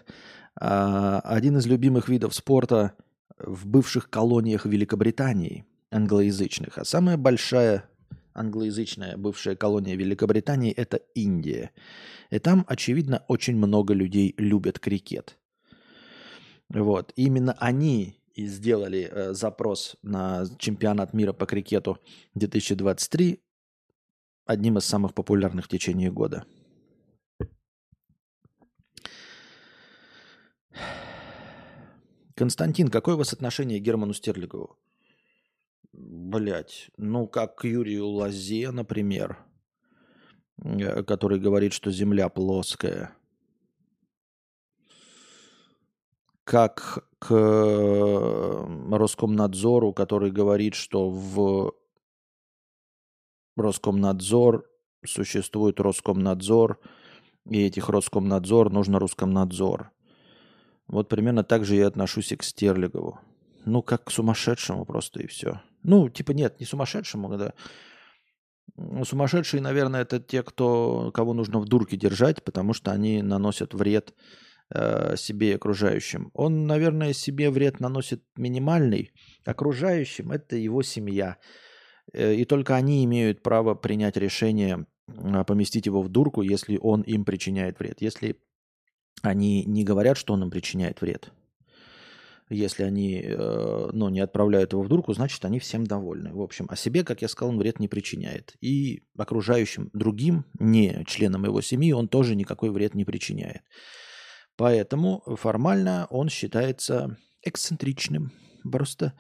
[0.55, 2.95] а, один из любимых видов спорта
[3.39, 6.77] в бывших колониях Великобритании, англоязычных.
[6.77, 7.89] А самая большая
[8.35, 11.71] англоязычная бывшая колония Великобритании– это Индия.
[12.31, 15.39] И там, очевидно, очень много людей любят крикет.
[16.69, 17.13] Вот.
[17.17, 21.99] Именно они и сделали э, запрос на чемпионат мира по крикету
[22.35, 23.41] 2023
[24.45, 26.45] одним из самых популярных в течение года.
[32.35, 34.77] Константин, какое у вас отношение к Герману Стерлигову?
[35.93, 39.39] Блять, ну как к Юрию Лазе, например,
[40.57, 43.15] э, который говорит, что Земля плоская.
[46.45, 47.31] Как к
[48.91, 51.73] Роскомнадзору, который говорит, что в
[53.57, 54.67] Роскомнадзор
[55.05, 56.81] существует Роскомнадзор,
[57.49, 59.91] и этих Роскомнадзор нужно Роскомнадзор.
[60.89, 63.21] Вот примерно так же я отношусь и к Стерлигову.
[63.65, 65.63] Ну, как к сумасшедшему просто и все.
[65.83, 67.55] Ну, типа нет, не сумасшедшему, да.
[68.77, 73.75] Ну, сумасшедшие, наверное, это те, кто, кого нужно в дурке держать, потому что они наносят
[73.75, 74.15] вред
[74.75, 76.31] э, себе и окружающим.
[76.35, 79.13] Он, наверное, себе вред наносит минимальный.
[79.45, 81.39] Окружающим это его семья.
[82.13, 87.03] Э, и только они имеют право принять решение э, поместить его в дурку, если он
[87.03, 88.01] им причиняет вред.
[88.01, 88.37] Если
[89.23, 91.33] они не говорят, что он им причиняет вред.
[92.51, 96.35] Если они э, ну, не отправляют его в дурку, значит, они всем довольны.
[96.35, 98.57] В общем, о себе, как я сказал, он вред не причиняет.
[98.61, 103.63] И окружающим другим, не членам его семьи, он тоже никакой вред не причиняет.
[104.57, 108.33] Поэтому формально он считается эксцентричным.
[108.63, 109.15] Просто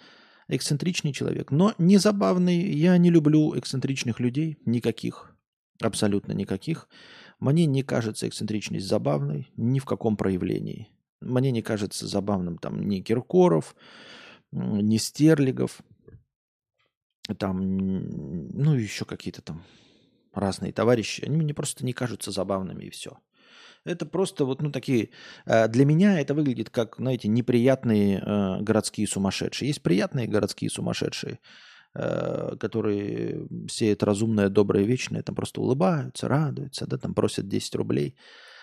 [0.49, 1.51] эксцентричный человек.
[1.51, 2.61] Но не забавный.
[2.73, 4.59] Я не люблю эксцентричных людей.
[4.67, 5.35] Никаких.
[5.81, 6.89] Абсолютно никаких.
[7.41, 10.89] Мне не кажется эксцентричность забавной ни в каком проявлении.
[11.21, 13.75] Мне не кажется забавным там ни Киркоров,
[14.53, 15.83] ни Стерлигов,
[17.39, 19.65] там, ну, еще какие-то там
[20.33, 21.25] разные товарищи.
[21.25, 23.19] Они мне просто не кажутся забавными и все.
[23.85, 25.11] Это просто вот, ну, такие...
[25.45, 29.69] Э, для меня это выглядит как, знаете, неприятные э, городские сумасшедшие.
[29.69, 31.41] Есть приятные городские сумасшедшие,
[31.95, 38.17] э, которые сеют разумное, доброе, вечное, там просто улыбаются, радуются, да, там просят 10 рублей.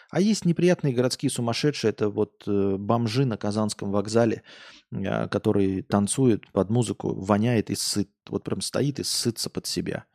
[0.09, 4.41] А есть неприятные городские сумасшедшие, это вот бомжи на Казанском вокзале,
[4.89, 10.05] которые танцуют под музыку, воняет и сыт, вот прям стоит и сытся под себя.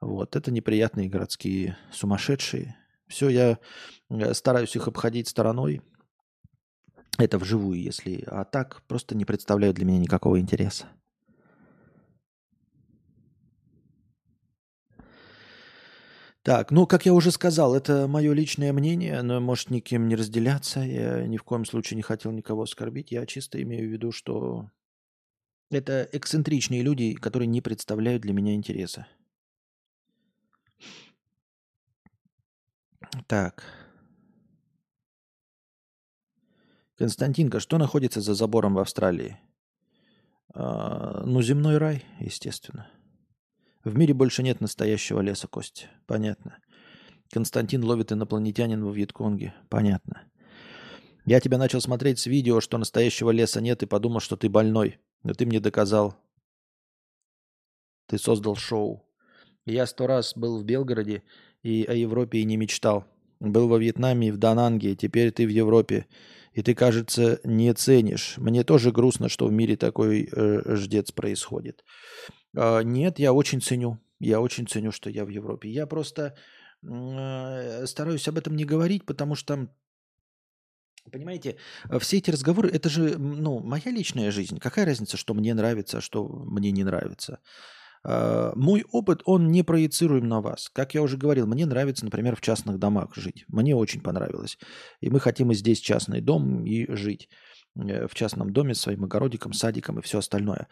[0.00, 2.74] Вот, это неприятные городские сумасшедшие.
[3.08, 3.58] Все, я
[4.10, 5.82] э, стараюсь их обходить стороной.
[7.18, 8.22] Это вживую, если.
[8.26, 10.86] А так просто не представляют для меня никакого интереса.
[16.42, 20.80] Так, ну, как я уже сказал, это мое личное мнение, но может никем не разделяться.
[20.80, 23.10] Я ни в коем случае не хотел никого оскорбить.
[23.10, 24.70] Я чисто имею в виду, что
[25.70, 29.06] это эксцентричные люди, которые не представляют для меня интереса.
[33.26, 33.62] Так.
[36.96, 39.38] Константинка, что находится за забором в Австралии?
[40.54, 42.90] А, ну, земной рай, естественно.
[43.84, 45.86] В мире больше нет настоящего леса, Костя.
[46.06, 46.58] Понятно.
[47.30, 49.54] Константин ловит инопланетянин во Вьетконге.
[49.68, 50.24] Понятно.
[51.24, 54.98] Я тебя начал смотреть с видео, что настоящего леса нет, и подумал, что ты больной.
[55.22, 56.16] Но ты мне доказал.
[58.06, 59.04] Ты создал шоу.
[59.66, 61.22] Я сто раз был в Белгороде
[61.62, 63.04] и о Европе и не мечтал.
[63.40, 66.06] Был во Вьетнаме и в Дананге, теперь ты в Европе.
[66.52, 68.34] И ты, кажется, не ценишь.
[68.38, 71.84] Мне тоже грустно, что в мире такой э, ждец происходит.
[72.56, 73.98] Э, нет, я очень ценю.
[74.18, 75.70] Я очень ценю, что я в Европе.
[75.70, 76.34] Я просто
[76.82, 79.68] э, стараюсь об этом не говорить, потому что
[81.10, 81.56] Понимаете,
[82.00, 84.58] все эти разговоры, это же, ну, моя личная жизнь.
[84.58, 87.38] Какая разница, что мне нравится, а что мне не нравится?
[88.04, 90.68] А, мой опыт, он не проецируем на вас.
[90.72, 93.44] Как я уже говорил, мне нравится, например, в частных домах жить.
[93.48, 94.58] Мне очень понравилось.
[95.00, 97.28] И мы хотим и здесь частный дом и жить
[97.76, 100.68] э, в частном доме с своим огородиком, садиком и все остальное.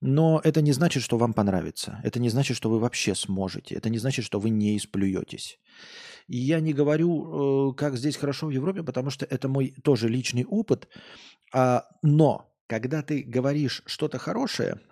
[0.00, 2.00] Но это не значит, что вам понравится.
[2.04, 3.74] Это не значит, что вы вообще сможете.
[3.74, 5.58] Это не значит, что вы не исплюетесь.
[6.28, 10.08] И я не говорю, э, как здесь хорошо в Европе, потому что это мой тоже
[10.08, 10.88] личный опыт.
[11.54, 14.80] А, но когда ты говоришь что-то хорошее–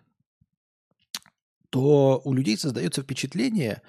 [1.74, 3.82] то у людей создается впечатление,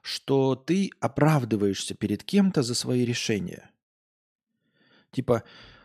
[0.00, 3.68] что ты оправдываешься перед кем-то за свои решения.
[5.10, 5.42] Типа,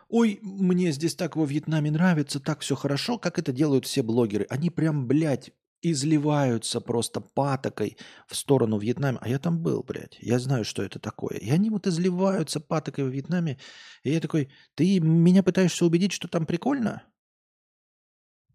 [0.08, 4.46] ой, мне здесь так во Вьетнаме нравится, так все хорошо, как это делают все блогеры.
[4.48, 5.50] Они прям, блядь,
[5.82, 7.96] изливаются просто патокой
[8.28, 9.18] в сторону Вьетнама.
[9.20, 10.16] А я там был, блядь.
[10.20, 11.38] Я знаю, что это такое.
[11.38, 13.58] И они вот изливаются патокой в Вьетнаме.
[14.04, 17.02] И я такой, ты меня пытаешься убедить, что там прикольно?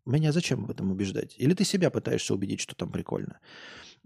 [0.05, 1.35] Меня зачем в этом убеждать?
[1.37, 3.39] Или ты себя пытаешься убедить, что там прикольно?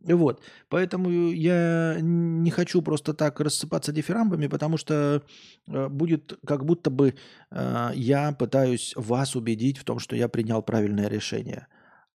[0.04, 0.42] Вот.
[0.70, 5.24] Поэтому я не хочу просто так рассыпаться дифирамбами, потому что
[5.68, 7.16] э, будет как будто бы
[7.50, 11.68] э, я пытаюсь вас убедить в том, что я принял правильное решение.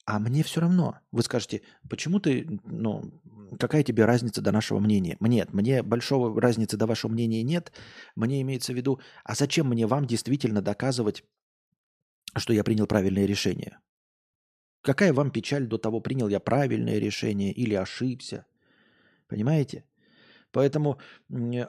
[0.06, 0.98] А мне все равно.
[1.12, 3.12] Вы скажете, почему ты, ну,
[3.58, 5.16] какая тебе разница до нашего мнения?
[5.20, 7.72] Нет, мне большого разницы до вашего мнения нет.
[8.16, 11.24] Мне имеется в виду, а зачем мне вам действительно доказывать
[12.36, 13.78] что я принял правильное решение.
[14.82, 18.46] Какая вам печаль до того, принял я правильное решение или ошибся?
[19.26, 19.84] Понимаете?
[20.52, 20.98] Поэтому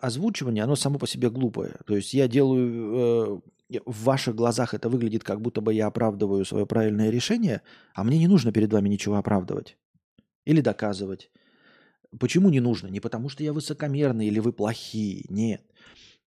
[0.02, 1.76] озвучивание, оно само по себе глупое.
[1.86, 6.46] То есть я делаю, э, в ваших глазах это выглядит, как будто бы я оправдываю
[6.46, 7.62] свое правильное решение,
[7.94, 9.78] а мне не нужно перед вами ничего оправдывать
[10.46, 11.30] или доказывать.
[12.20, 12.88] Почему не нужно?
[12.88, 15.62] Не потому, что я высокомерный или вы плохие, нет.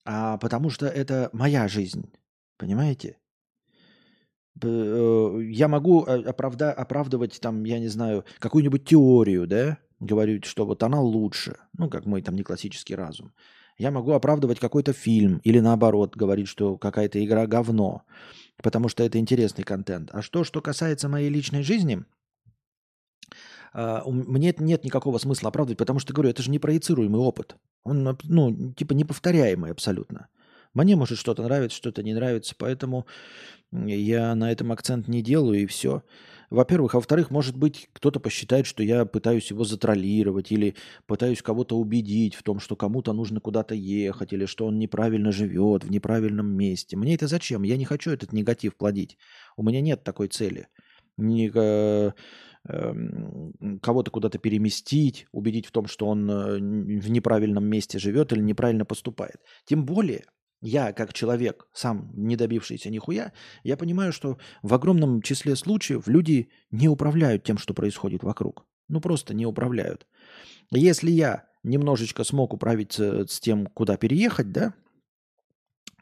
[0.05, 2.13] А потому что это моя жизнь.
[2.57, 3.17] Понимаете?
[4.63, 10.83] Э, я могу оправда, оправдывать там, я не знаю, какую-нибудь теорию, да, говорить, что вот
[10.83, 13.33] она лучше, ну, как мой там не классический разум.
[13.79, 18.03] Я могу оправдывать какой-то фильм или наоборот говорить, что какая-то игра говно,
[18.63, 20.11] потому что это интересный контент.
[20.13, 22.05] А что, что касается моей личной жизни,
[23.73, 27.57] а, мне нет никакого смысла оправдывать, потому что, говорю, это же непроецируемый опыт.
[27.85, 30.29] Он, ну, типа неповторяемый абсолютно.
[30.75, 33.07] Мне может что-то нравится, что-то не нравится, поэтому
[33.73, 36.03] я на этом акцент не делаю и все.
[36.53, 36.95] Во-первых.
[36.95, 40.75] А во-вторых, может быть, кто-то посчитает, что я пытаюсь его затроллировать или
[41.07, 45.85] пытаюсь кого-то убедить в том, что кому-то нужно куда-то ехать или что он неправильно живет
[45.85, 46.99] в неправильном месте.
[46.99, 47.63] Мне это зачем?
[47.63, 49.17] Я не хочу этот негатив плодить.
[49.57, 50.69] У меня нет такой цели.
[51.17, 52.13] Не, э,
[52.69, 52.95] э,
[53.81, 58.85] кого-то куда-то переместить, убедить в том, что он э, в неправильном месте живет или неправильно
[58.85, 59.37] поступает.
[59.65, 60.25] Тем более,
[60.63, 63.33] я, как человек, сам не добившийся нихуя,
[63.65, 68.65] я понимаю, что в огромном числе случаев люди не управляют тем, что происходит вокруг.
[68.89, 70.07] Ну, просто не управляют.
[70.71, 74.75] Если я немножечко смог управиться с тем, куда переехать, да,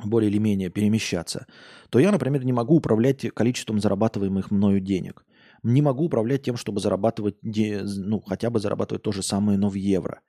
[0.05, 1.47] более или менее перемещаться,
[1.89, 5.25] то я, например, не могу управлять количеством зарабатываемых мною денег.
[5.63, 9.75] Не могу управлять тем, чтобы зарабатывать, ну, хотя бы зарабатывать то же самое, но в
[9.75, 10.21] евро.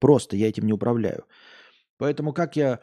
[0.00, 1.24] Просто я этим не управляю.
[1.96, 2.80] Поэтому как я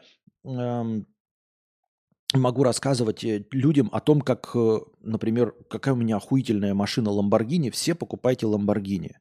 [2.33, 7.69] могу рассказывать э, людям о том, как, э, например, какая у меня охуительная машина Ламборгини,
[7.69, 9.17] все покупайте Ламборгини.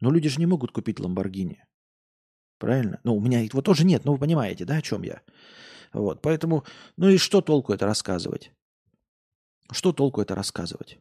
[0.00, 1.64] Но люди же не могут купить Ламборгини.
[2.58, 3.00] Правильно?
[3.04, 5.22] Ну, у меня его тоже нет, но вы понимаете, да, о чем я?
[5.92, 6.64] Вот, поэтому,
[6.96, 8.52] ну и что толку это рассказывать?
[9.70, 10.98] Что толку это рассказывать?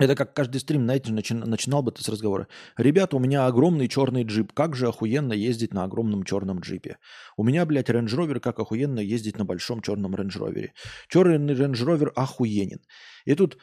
[0.00, 2.48] Это как каждый стрим, знаете, начи- начинал бы ты с разговора.
[2.78, 4.54] Ребята, у меня огромный черный джип.
[4.54, 6.96] Как же охуенно ездить на огромном черном джипе.
[7.36, 10.68] У меня, блядь, Range Rover, как охуенно ездить на большом черном Range Rover.
[11.08, 12.80] Черный Range Rover охуенен.
[13.26, 13.58] И тут,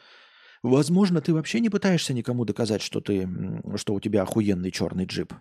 [0.62, 3.28] возможно, ты вообще не пытаешься никому доказать, что, ты,
[3.74, 5.34] что у тебя охуенный черный джип.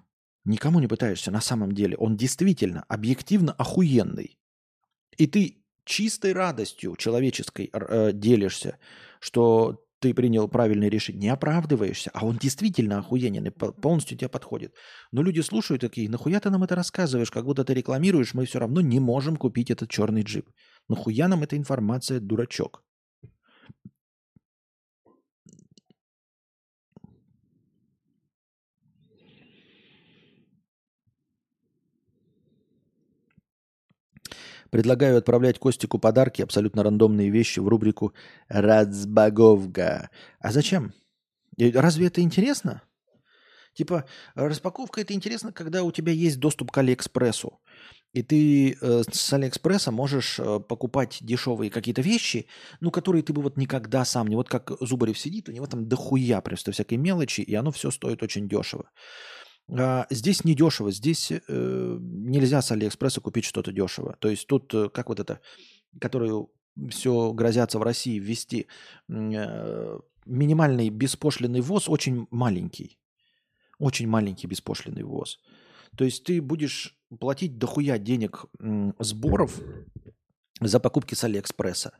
[0.46, 1.96] Никому не пытаешься на самом деле.
[1.98, 4.40] Он действительно, объективно охуенный.
[5.16, 8.80] И ты чистой радостью человеческой э, делишься,
[9.20, 14.74] что ты принял правильное решение, не оправдываешься, а он действительно охуенен и полностью тебе подходит.
[15.12, 18.60] Но люди слушают такие, нахуя ты нам это рассказываешь, как будто ты рекламируешь, мы все
[18.60, 20.50] равно не можем купить этот черный джип.
[20.88, 22.84] Нахуя нам эта информация, дурачок?
[34.70, 38.14] Предлагаю отправлять Костику подарки, абсолютно рандомные вещи в рубрику
[38.50, 40.10] «Рацбаговга».
[40.40, 40.94] А зачем?
[41.58, 42.82] Разве это интересно?
[43.74, 47.60] Типа, распаковка это интересно, когда у тебя есть доступ к Алиэкспрессу.
[48.14, 52.48] И ты э, с Алиэкспресса можешь э, покупать дешевые какие-то вещи,
[52.80, 54.36] ну, которые ты бы вот никогда сам не...
[54.36, 58.24] Вот как Зубарев сидит, у него там дохуя просто всякой мелочи, и оно все стоит
[58.24, 58.90] очень дешево.
[59.70, 64.16] А, здесь не дешево, здесь э, нельзя с Алиэкспресса купить что-то дешево.
[64.20, 65.42] То есть тут, э, как вот это,
[66.00, 66.52] которую
[66.90, 68.68] все грозятся в России ввести,
[69.10, 72.98] э, минимальный беспошлиный ввоз очень маленький.
[73.80, 75.40] Очень маленький беспошлиный ввоз.
[75.98, 78.46] То есть ты будешь платить дохуя денег
[79.00, 79.60] сборов
[80.60, 81.98] за покупки с Алиэкспресса.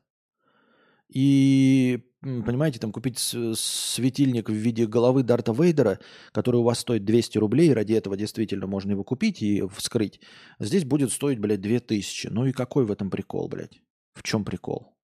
[1.10, 6.00] И, понимаете, там купить светильник в виде головы Дарта Вейдера,
[6.32, 10.20] который у вас стоит 200 рублей, ради этого действительно можно его купить и вскрыть.
[10.60, 12.28] Здесь будет стоить, блядь, 2000.
[12.28, 13.82] Ну и какой в этом прикол, блядь?
[14.14, 14.98] В чем прикол?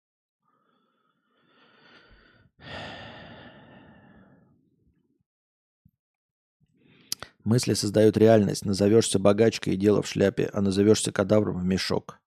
[7.43, 8.65] Мысли создают реальность.
[8.65, 12.19] Назовешься богачкой и дело в шляпе, а назовешься кадавром в мешок.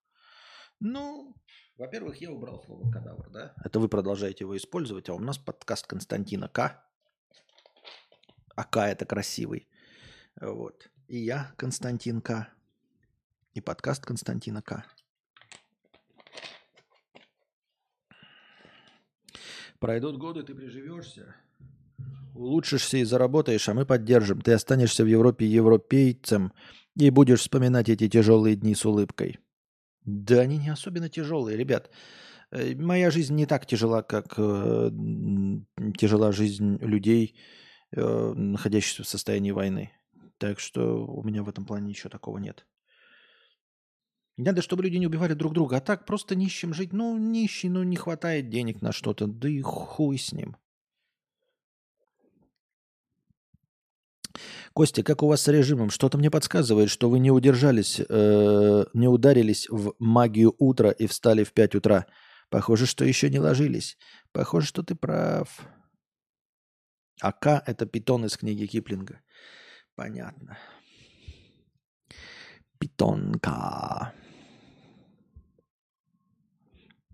[0.81, 1.24] Ну,
[1.77, 3.53] во-первых, я убрал слово кадавр, да?
[3.63, 6.81] Это вы продолжаете его использовать, а у нас подкаст Константина К.
[8.55, 9.67] А К это красивый.
[10.39, 10.89] Вот.
[11.07, 12.49] И я Константин К.
[13.53, 14.85] И подкаст Константина К.
[19.79, 21.35] Пройдут годы, ты приживешься,
[22.33, 24.41] улучшишься и заработаешь, а мы поддержим.
[24.41, 26.53] Ты останешься в Европе европейцем
[26.95, 29.39] и будешь вспоминать эти тяжелые дни с улыбкой.
[30.05, 31.89] Да они не особенно тяжелые, ребят.
[32.51, 34.91] Э, моя жизнь не так тяжела, как э,
[35.97, 37.35] тяжела жизнь людей,
[37.91, 39.91] э, находящихся в состоянии войны.
[40.37, 42.65] Так что у меня в этом плане ничего такого нет.
[44.37, 46.93] Не надо, чтобы люди не убивали друг друга, а так просто нищим жить.
[46.93, 50.57] Ну, нищий, ну не хватает денег на что-то, да и хуй с ним.
[54.73, 55.89] Костя, как у вас с режимом?
[55.89, 61.43] Что-то мне подсказывает, что вы не удержались, э, не ударились в магию утра и встали
[61.43, 62.05] в 5 утра.
[62.49, 63.97] Похоже, что еще не ложились.
[64.31, 65.47] Похоже, что ты прав.
[67.21, 69.21] АК– это питон из книги Киплинга.
[69.95, 70.57] Понятно.
[72.77, 74.13] Питонка.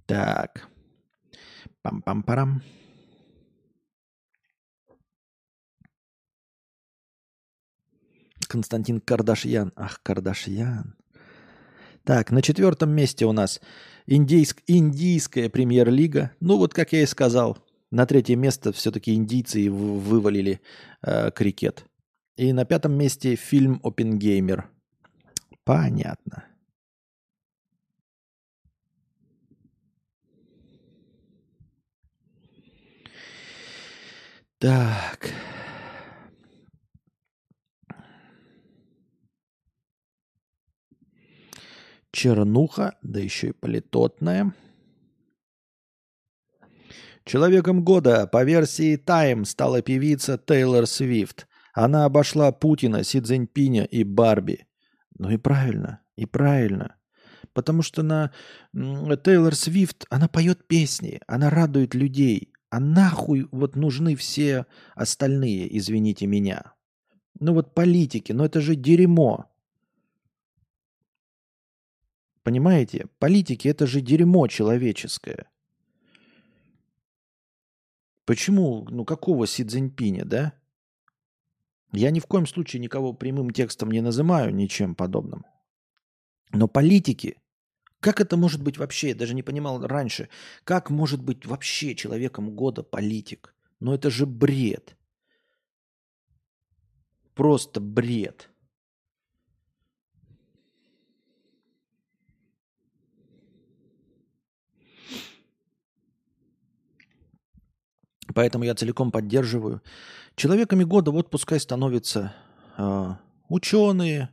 [0.07, 0.67] Так.
[1.83, 2.61] Пам-пам-парам.
[8.51, 9.71] Константин Кардашьян.
[9.77, 10.97] Ах, Кардашьян.
[12.03, 13.61] Так, на четвертом месте у нас
[14.07, 16.31] индийск, индийская премьер-лига.
[16.41, 17.59] Ну вот, как я и сказал,
[17.91, 20.59] на третье место все-таки индийцы вывалили
[21.01, 21.85] э, крикет.
[22.35, 24.69] И на пятом месте фильм «Опенгеймер».
[25.63, 26.43] Понятно.
[34.59, 35.31] Так.
[42.11, 44.53] Чернуха, да еще и политотная.
[47.23, 51.47] Человеком года по версии Time стала певица Тейлор Свифт.
[51.73, 54.65] Она обошла Путина, Си Цзиньпиня и Барби.
[55.17, 56.97] Ну и правильно, и правильно.
[57.53, 58.31] Потому что на
[58.73, 62.53] Тейлор Свифт, она поет песни, она радует людей.
[62.69, 66.73] А нахуй вот нужны все остальные, извините меня.
[67.39, 69.50] Ну вот политики, ну это же дерьмо.
[72.43, 73.07] Понимаете?
[73.19, 75.47] Политики это же дерьмо человеческое.
[78.25, 80.53] Почему, ну какого Си Цзиньпиня, да?
[81.91, 85.45] Я ни в коем случае никого прямым текстом не называю ничем подобным.
[86.51, 87.37] Но политики,
[87.99, 90.29] как это может быть вообще, я даже не понимал раньше,
[90.63, 93.53] как может быть вообще человеком года политик?
[93.79, 94.95] Ну это же бред.
[97.33, 98.50] Просто бред.
[108.33, 109.81] Поэтому я целиком поддерживаю.
[110.35, 112.33] Человеками года вот пускай становятся
[112.77, 113.15] э,
[113.49, 114.29] ученые,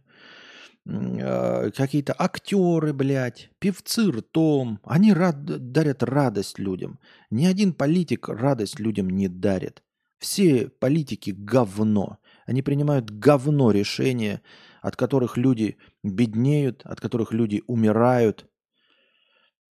[0.86, 4.80] э, какие-то актеры, блядь, певцы ртом.
[4.84, 6.99] Они рад, дарят радость людям.
[7.30, 9.82] Ни один политик радость людям не дарит.
[10.18, 12.18] Все политики говно.
[12.46, 14.42] Они принимают говно решения,
[14.82, 18.46] от которых люди беднеют, от которых люди умирают.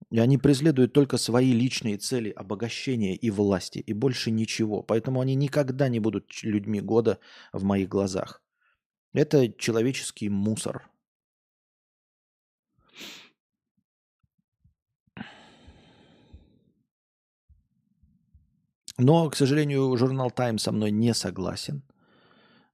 [0.09, 4.81] И они преследуют только свои личные цели обогащения и власти, и больше ничего.
[4.81, 7.19] Поэтому они никогда не будут людьми года
[7.51, 8.41] в моих глазах.
[9.13, 10.89] Это человеческий мусор.
[18.97, 21.83] Но, к сожалению, журнал Time со мной не согласен.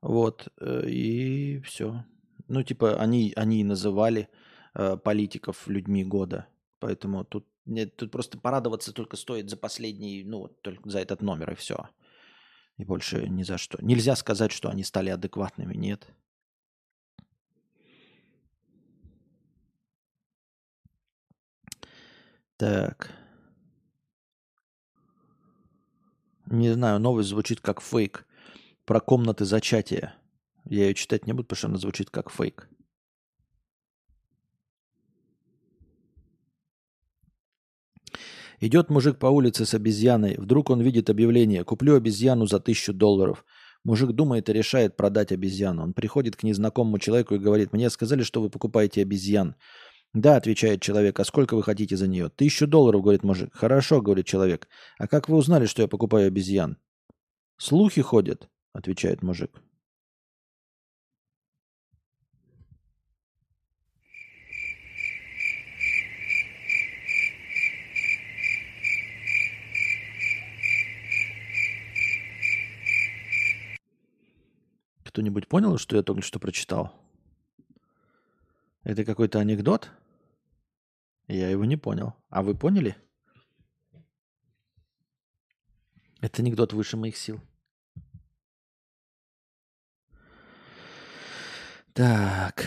[0.01, 2.05] Вот, э, и все.
[2.47, 4.29] Ну, типа, они, они называли
[4.73, 6.47] э, политиков людьми года–
[6.83, 11.53] Поэтому тут, нет, тут просто порадоваться только стоит за последний, ну, только за этот номер
[11.53, 11.87] и все.
[12.75, 13.77] И больше ни за что.
[13.81, 16.05] Нельзя сказать, что они стали адекватными, нет.
[22.57, 23.11] Так.
[26.47, 28.27] Не знаю, новость звучит как фейк.
[28.83, 30.17] Про комнаты зачатия.
[30.65, 32.67] Я ее читать не буду, потому что она звучит как фейк.
[38.65, 40.35] Идет мужик по улице с обезьяной.
[40.37, 43.43] Вдруг он видит объявление «Куплю обезьяну за тысячу долларов».
[43.83, 45.83] Мужик думает и решает продать обезьяну.
[45.83, 49.55] Он приходит к незнакомому человеку и говорит, мне сказали, что вы покупаете обезьян.
[50.13, 52.29] Да, отвечает человек, а сколько вы хотите за нее?
[52.29, 53.49] Тысячу долларов, говорит мужик.
[53.53, 54.69] Хорошо, говорит человек.
[54.97, 56.77] А как вы узнали, что я покупаю обезьян?
[57.57, 59.61] Слухи ходят, отвечает мужик.
[75.13, 76.91] Кто-нибудь понял, что я только что прочитал?
[78.81, 79.91] Это какой-то анекдот?
[81.27, 82.15] Я его не понял.
[82.29, 82.97] А вы поняли?
[86.19, 87.39] Это анекдот выше моих сил.
[91.93, 92.65] Так.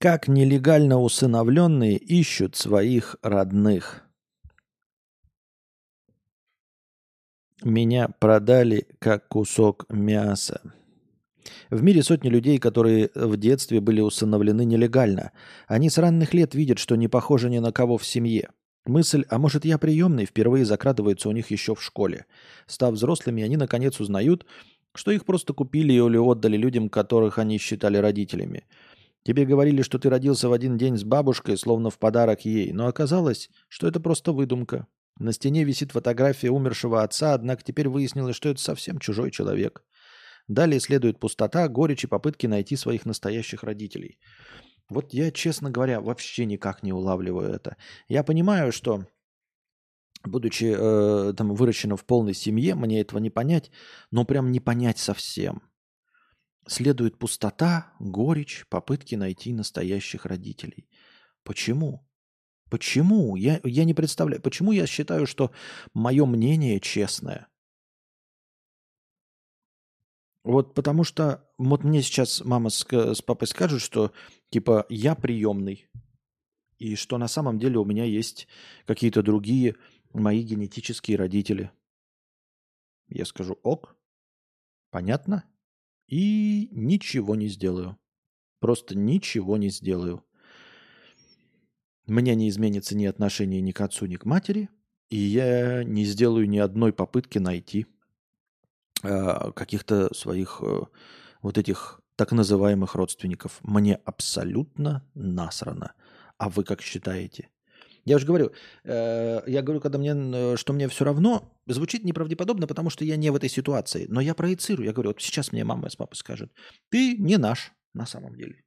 [0.00, 4.04] Как нелегально усыновленные ищут своих родных.
[7.64, 10.60] Меня продали как кусок мяса.
[11.68, 15.32] В мире сотни людей, которые в детстве были усыновлены нелегально.
[15.66, 18.50] Они с ранних лет видят, что не похожи ни на кого в семье.
[18.86, 22.26] Мысль, а может я приемный, впервые закрадывается у них еще в школе.
[22.68, 24.46] Став взрослыми, они наконец узнают,
[24.94, 28.64] что их просто купили или отдали людям, которых они считали родителями.
[29.24, 32.86] Тебе говорили, что ты родился в один день с бабушкой, словно в подарок ей, но
[32.86, 34.86] оказалось, что это просто выдумка.
[35.18, 39.84] На стене висит фотография умершего отца, однако теперь выяснилось, что это совсем чужой человек.
[40.46, 44.18] Далее следует пустота, горечь и попытки найти своих настоящих родителей.
[44.88, 47.76] Вот я, честно говоря, вообще никак не улавливаю это.
[48.08, 49.04] Я понимаю, что
[50.24, 53.70] будучи э, там выращенным в полной семье, мне этого не понять,
[54.10, 55.62] но прям не понять совсем.
[56.68, 60.86] Следует пустота, горечь, попытки найти настоящих родителей.
[61.42, 62.06] Почему?
[62.68, 63.36] Почему?
[63.36, 64.42] Я, я не представляю.
[64.42, 65.50] Почему я считаю, что
[65.94, 67.48] мое мнение честное?
[70.44, 74.12] Вот потому что вот мне сейчас мама с, с папой скажут, что
[74.50, 75.88] типа я приемный,
[76.76, 78.46] и что на самом деле у меня есть
[78.86, 79.76] какие-то другие
[80.12, 81.70] мои генетические родители.
[83.08, 83.96] Я скажу ок,
[84.90, 85.44] понятно,
[86.08, 87.96] и ничего не сделаю.
[88.60, 90.24] Просто ничего не сделаю.
[92.06, 94.68] Мне не изменится ни отношение ни к отцу, ни к матери,
[95.10, 97.86] и я не сделаю ни одной попытки найти–
[99.02, 100.80] Э, каких-то своих э,
[101.42, 103.60] вот этих так называемых родственников.
[103.62, 105.92] Мне абсолютно насрано.
[106.36, 107.48] А вы как считаете?
[108.04, 108.52] Я уже говорю,
[108.84, 113.30] э, я говорю, когда мне, что мне все равно, звучит неправдеподобно, потому что я не
[113.30, 114.06] в этой ситуации.
[114.08, 114.86] Но я проецирую.
[114.86, 116.52] Я говорю, вот сейчас мне мама с папой скажут,
[116.90, 118.64] ты не наш на самом деле.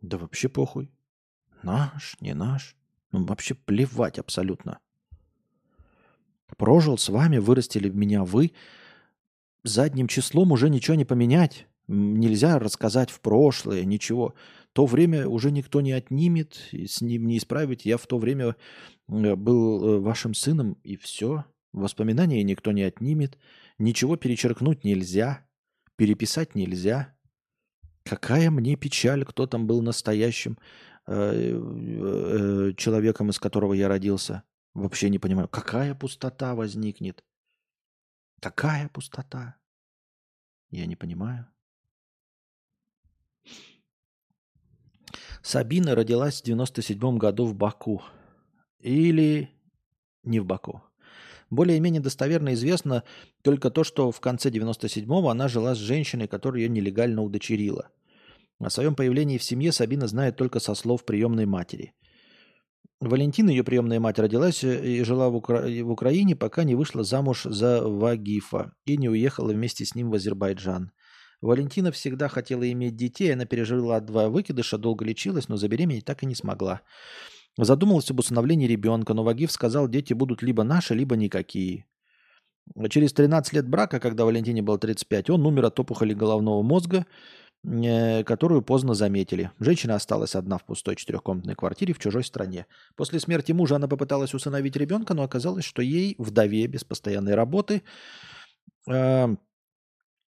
[0.00, 0.90] Да вообще похуй.
[1.62, 2.76] Наш, не наш.
[3.12, 4.80] Ну, вообще плевать абсолютно.
[6.56, 8.52] Прожил с вами, вырастили меня вы.
[9.64, 11.66] Задним числом уже ничего не поменять.
[11.88, 14.34] Нельзя рассказать в прошлое, ничего.
[14.72, 17.84] То время уже никто не отнимет, с ним не исправить.
[17.84, 18.56] Я в то время
[19.08, 21.44] э, был э, вашим сыном, и все.
[21.72, 23.38] Воспоминания никто не отнимет.
[23.78, 25.46] Ничего перечеркнуть нельзя,
[25.96, 27.14] переписать нельзя.
[28.04, 30.58] Какая мне печаль, кто там был настоящим
[31.06, 34.42] э, человеком, из которого я родился.
[34.74, 37.22] Вообще не понимаю, какая пустота возникнет?
[38.40, 39.56] Какая пустота?
[40.70, 41.46] Я не понимаю.
[45.42, 48.02] Сабина родилась в 97 году в Баку.
[48.80, 49.50] Или
[50.24, 50.82] не в Баку.
[51.50, 53.04] Более-менее достоверно известно
[53.42, 57.90] только то, что в конце 97-го она жила с женщиной, которая ее нелегально удочерила.
[58.58, 61.92] О своем появлении в семье Сабина знает только со слов приемной матери.
[63.00, 65.66] Валентина, ее приемная мать, родилась э, и жила в, Укра...
[65.66, 70.14] в Украине, пока не вышла замуж за Вагифа и не уехала вместе с ним в
[70.14, 70.92] Азербайджан.
[71.42, 76.26] Валентина всегда хотела иметь детей, она пережила два выкидыша, долго лечилась, но забеременеть так и
[76.26, 76.80] не смогла.
[77.58, 81.84] Задумалась об усыновлении ребенка, но Вагиф сказал, дети будут либо наши, либо никакие.
[82.88, 87.04] Через 13 лет брака, когда Валентине было 35, он умер от опухоли головного мозга–
[87.64, 89.52] Э, которую поздно заметили.
[89.60, 92.66] Женщина осталась одна в пустой четырехкомнатной квартире в чужой стране.
[92.96, 97.82] После смерти мужа она попыталась усыновить ребенка, но оказалось, что ей, вдове без постоянной работы,
[98.88, 99.36] э,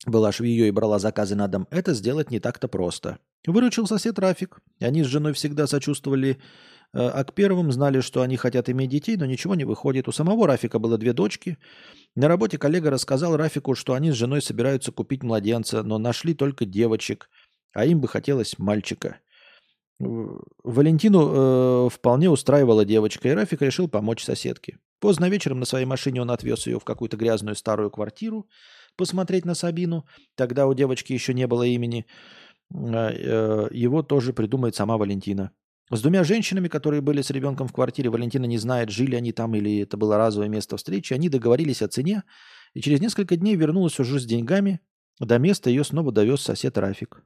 [0.07, 3.19] была швеей и брала заказы на дом, это сделать не так-то просто.
[3.47, 4.61] Выручил сосед Рафик.
[4.81, 6.39] Они с женой всегда сочувствовали
[6.95, 10.09] Э, а к первым знали, что они хотят иметь детей, но ничего не выходит.
[10.09, 11.59] У самого Рафика было две дочки.
[12.15, 16.65] На работе коллега рассказал Рафику, что они с женой собираются купить младенца, но нашли только
[16.65, 17.29] девочек,
[17.73, 19.19] а им бы хотелось мальчика.
[19.99, 24.79] Валентину э, вполне устраивала девочка, и Рафик решил помочь соседке.
[25.01, 28.47] Поздно вечером на своей машине он отвез ее в какую-то грязную старую квартиру
[28.97, 30.07] посмотреть на Сабину.
[30.37, 32.07] Тогда у девочки еще не было имени.
[32.73, 35.51] Э, э, его тоже придумает сама Валентина.
[35.91, 39.55] С двумя женщинами, которые были с ребенком в квартире, Валентина не знает, жили они там
[39.55, 42.23] или это было разовое место встречи, они договорились о цене,
[42.73, 44.81] и через несколько дней вернулась уже с деньгами.
[45.21, 47.23] До места ее снова довез сосед Рафик.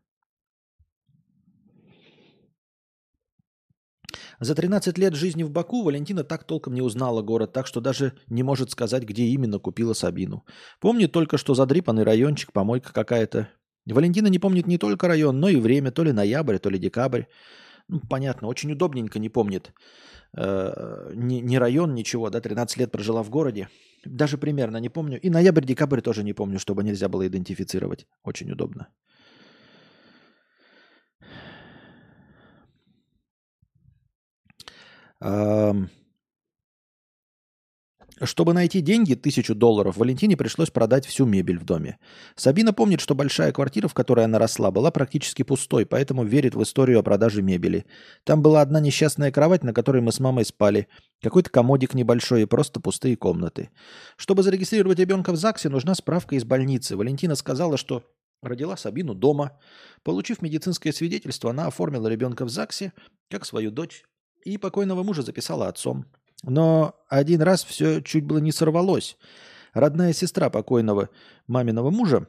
[4.41, 8.12] За 13 лет жизни в Баку Валентина так толком не узнала город, так что даже
[8.28, 10.45] не может сказать, где именно купила Сабину.
[10.80, 13.49] Помнит только, что задрипанный райончик, помойка какая-то.
[13.86, 17.24] Валентина не помнит не только район, но и время, то ли ноябрь, то ли декабрь.
[17.89, 19.72] Ну, понятно, очень удобненько, не помнит
[20.36, 23.68] э, ни, ни район, ничего, да, 13 лет прожила в городе.
[24.05, 25.18] Даже примерно не помню.
[25.20, 28.07] И ноябрь-декабрь тоже не помню, чтобы нельзя было идентифицировать.
[28.24, 28.89] Очень удобно.
[38.21, 41.99] Чтобы найти деньги, тысячу долларов, Валентине пришлось продать всю мебель в доме.
[42.35, 46.62] Сабина помнит, что большая квартира, в которой она росла, была практически пустой, поэтому верит в
[46.62, 47.87] историю о продаже мебели.
[48.25, 50.89] Там была одна несчастная кровать, на которой мы с мамой спали,
[51.23, 53.71] какой-то комодик небольшой и просто пустые комнаты.
[54.16, 56.97] Чтобы зарегистрировать ребенка в ЗАГСе, нужна справка из больницы.
[56.97, 58.03] Валентина сказала, что
[58.43, 59.61] родила Сабину дома.
[60.03, 62.93] Получив медицинское свидетельство, она оформила ребенка в ЗАГСе,
[63.31, 64.05] как свою дочь,
[64.45, 66.05] и покойного мужа записала отцом.
[66.43, 69.16] Но один раз все чуть было не сорвалось.
[69.74, 71.09] Родная сестра покойного
[71.47, 72.26] маминого мужа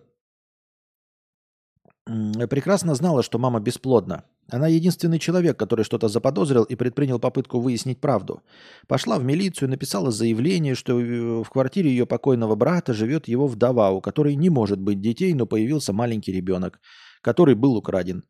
[2.49, 4.23] прекрасно знала, что мама бесплодна.
[4.51, 8.41] Она единственный человек, который что-то заподозрил и предпринял попытку выяснить правду.
[8.87, 13.91] Пошла в милицию, написала заявление, что э, в квартире ее покойного брата живет его вдова,
[13.91, 16.79] у которой не может быть детей, но появился маленький ребенок,
[17.21, 18.23] который был украден.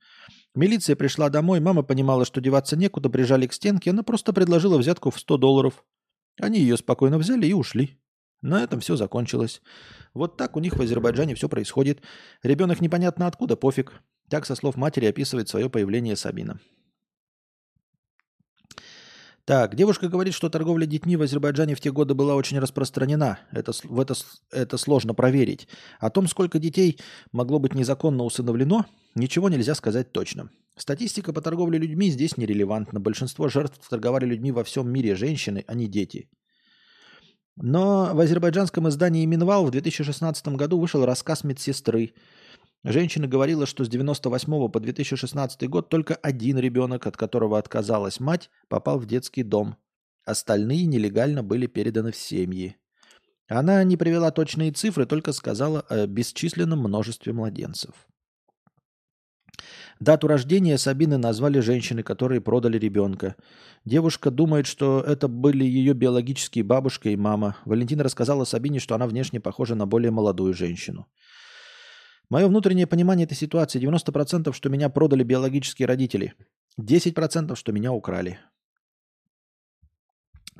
[0.60, 5.10] Милиция пришла домой, мама понимала, что деваться некуда, прижали к стенке, она просто предложила взятку
[5.10, 5.86] в 100 долларов.
[6.38, 7.97] Они ее спокойно взяли и ушли.
[8.41, 9.62] На этом все закончилось.
[10.14, 12.01] Вот так у них в Азербайджане все происходит.
[12.43, 13.93] Ребенок непонятно откуда, пофиг.
[14.30, 16.60] Так, со слов матери, описывает свое появление Сабина.
[19.49, 23.39] Так, девушка говорит, что торговля детьми в Азербайджане в те годы была очень распространена.
[23.51, 24.13] Это, в это,
[24.51, 25.67] это сложно проверить.
[25.99, 26.99] О том, сколько детей
[27.31, 28.85] могло быть незаконно усыновлено,
[29.15, 30.51] ничего нельзя сказать точно.
[30.77, 32.99] Статистика по торговле людьми здесь нерелевантна.
[32.99, 36.29] Большинство жертв торговали людьми во всем мире женщины, а не дети.
[37.55, 42.13] Но в азербайджанском издании «Минвал» в 2016 году вышел рассказ медсестры,
[42.84, 48.49] Женщина говорила, что с 98 по 2016 год только один ребенок, от которого отказалась мать,
[48.69, 49.75] попал в детский дом.
[50.25, 52.77] Остальные нелегально были переданы в семьи.
[53.49, 58.07] Она не привела точные цифры, только сказала о бесчисленном множестве младенцев.
[59.99, 63.36] Дату рождения Сабины назвали женщины, которые продали ребенка.
[63.84, 67.57] Девушка думает, что это были ее биологические бабушка и мама.
[67.65, 71.07] Валентина рассказала Сабине, что она внешне похожа на более молодую женщину.
[72.30, 76.36] Мое внутреннее понимание этой ситуации 90%, что меня продали биологические родители.
[76.80, 78.39] 10% что меня украли.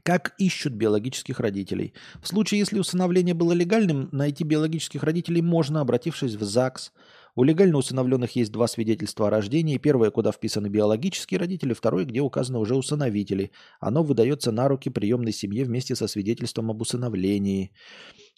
[0.04, 1.94] Как ищут биологических родителей?
[2.22, 6.92] В случае, если усыновление было легальным, найти биологических родителей можно, обратившись в ЗАГС.
[7.36, 9.78] У легально усыновленных есть два свидетельства о рождении.
[9.78, 13.52] Первое, куда вписаны биологические родители, второе, где указаны уже усыновители.
[13.80, 17.72] Оно выдается на руки приемной семье вместе со свидетельством об усыновлении.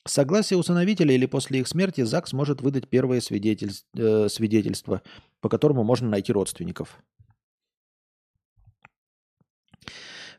[0.07, 3.71] Согласие усыновителя или после их смерти ЗАГС может выдать первое свидетель...
[3.95, 5.03] э, свидетельство,
[5.41, 7.03] по которому можно найти родственников.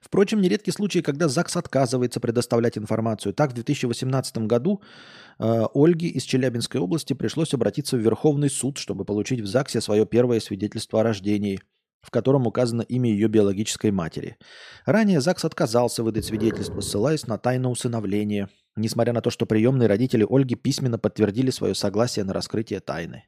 [0.00, 3.32] Впрочем, нередки случаи, когда ЗАГС отказывается предоставлять информацию.
[3.32, 4.82] Так, в 2018 году
[5.38, 10.06] э, Ольге из Челябинской области пришлось обратиться в Верховный суд, чтобы получить в ЗАГСе свое
[10.06, 11.60] первое свидетельство о рождении–
[12.02, 14.36] в котором указано имя ее биологической матери.
[14.84, 20.26] Ранее ЗАГС отказался выдать свидетельство, ссылаясь на тайное усыновление, несмотря на то, что приемные родители
[20.28, 23.24] Ольги письменно подтвердили свое согласие на раскрытие тайны.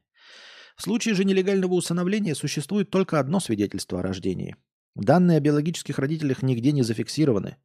[0.75, 4.57] В случае же нелегального усыновления существует только одно свидетельство о рождении.
[4.95, 7.57] Данные о биологических родителях нигде не зафиксированы.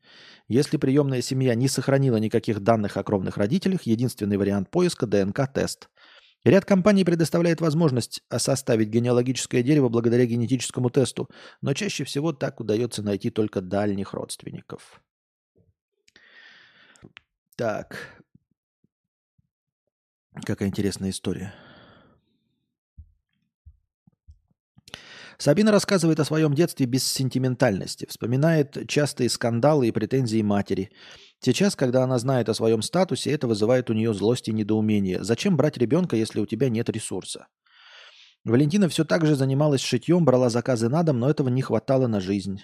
[0.48, 5.88] Если приемная семья не сохранила никаких данных о кровных родителях, единственный вариант поиска– ДНК-тест–
[6.44, 11.28] Ряд компаний предоставляет возможность составить генеалогическое дерево благодаря генетическому тесту,
[11.60, 15.02] но чаще всего так удается найти только дальних родственников.
[17.56, 18.22] Так.
[20.46, 21.52] Какая интересная история.
[25.36, 30.90] Сабина рассказывает о своем детстве без сентиментальности, вспоминает частые скандалы и претензии матери–
[31.42, 35.24] Сейчас, когда она знает о своем статусе, это вызывает у нее злость и недоумение.
[35.24, 37.46] Зачем брать ребенка, если у тебя нет ресурса?
[38.44, 42.20] Валентина все так же занималась шитьем, брала заказы на дом, но этого не хватало на
[42.20, 42.60] жизнь.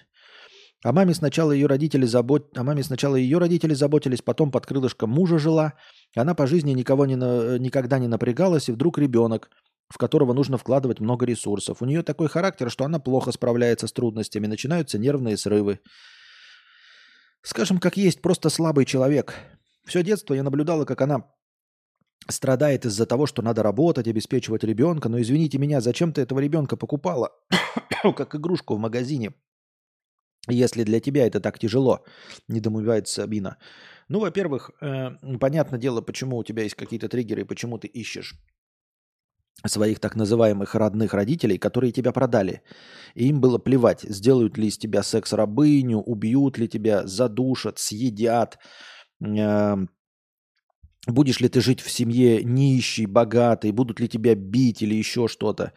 [0.85, 2.57] А маме сначала ее родители забот...
[2.57, 5.73] а маме сначала ее родители заботились, потом под крылышком мужа жила.
[6.15, 7.59] Она по жизни никого не на...
[7.59, 9.51] никогда не напрягалась, и вдруг ребенок,
[9.89, 11.81] в которого нужно вкладывать много ресурсов.
[11.81, 15.81] У нее такой характер, что она плохо справляется с трудностями, начинаются нервные срывы.
[17.47, 19.35] Скажем, как есть, просто слабый человек.
[19.85, 21.33] Все детство я наблюдала, как она
[22.29, 25.09] страдает из-за того, что надо работать, обеспечивать ребенка.
[25.09, 27.31] Но извините меня, зачем ты этого ребенка покупала,
[28.03, 29.33] как игрушку в магазине,
[30.49, 32.05] если для тебя это так тяжело,
[32.49, 33.59] не домывает Сабина.
[34.09, 38.35] Ну, во-первых, э, понятное дело, почему у тебя есть какие-то триггеры почему ты ищешь
[39.65, 42.63] своих так называемых родных родителей, которые тебя продали.
[43.15, 48.59] И им было плевать, сделают ли из тебя секс-рабыню, убьют ли тебя, задушат, съедят,
[49.21, 49.77] э,
[51.07, 55.73] будешь ли ты жить в семье нищий, богатый, будут ли тебя бить или еще что-то.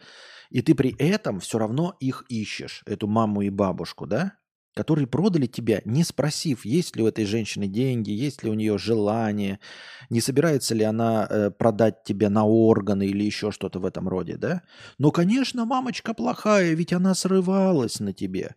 [0.50, 4.34] И ты при этом все равно их ищешь, эту маму и бабушку, да?
[4.74, 8.78] Которые продали тебя, не спросив, есть ли у этой женщины деньги, есть ли у нее
[8.78, 9.58] желание,
[10.10, 14.36] не собирается ли она э, продать тебя на органы или еще что-то в этом роде,
[14.36, 14.62] да?
[14.98, 18.54] Но, конечно, мамочка плохая, ведь она срывалась на тебе.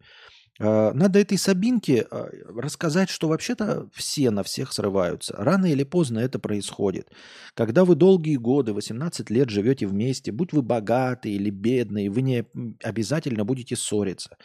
[0.59, 5.35] Э, надо этой Сабинке э, рассказать, что вообще-то все на всех срываются.
[5.37, 7.09] Рано или поздно это происходит.
[7.55, 12.45] Когда вы долгие годы, 18 лет живете вместе, будь вы богатые или бедные, вы не
[12.83, 14.37] обязательно будете ссориться.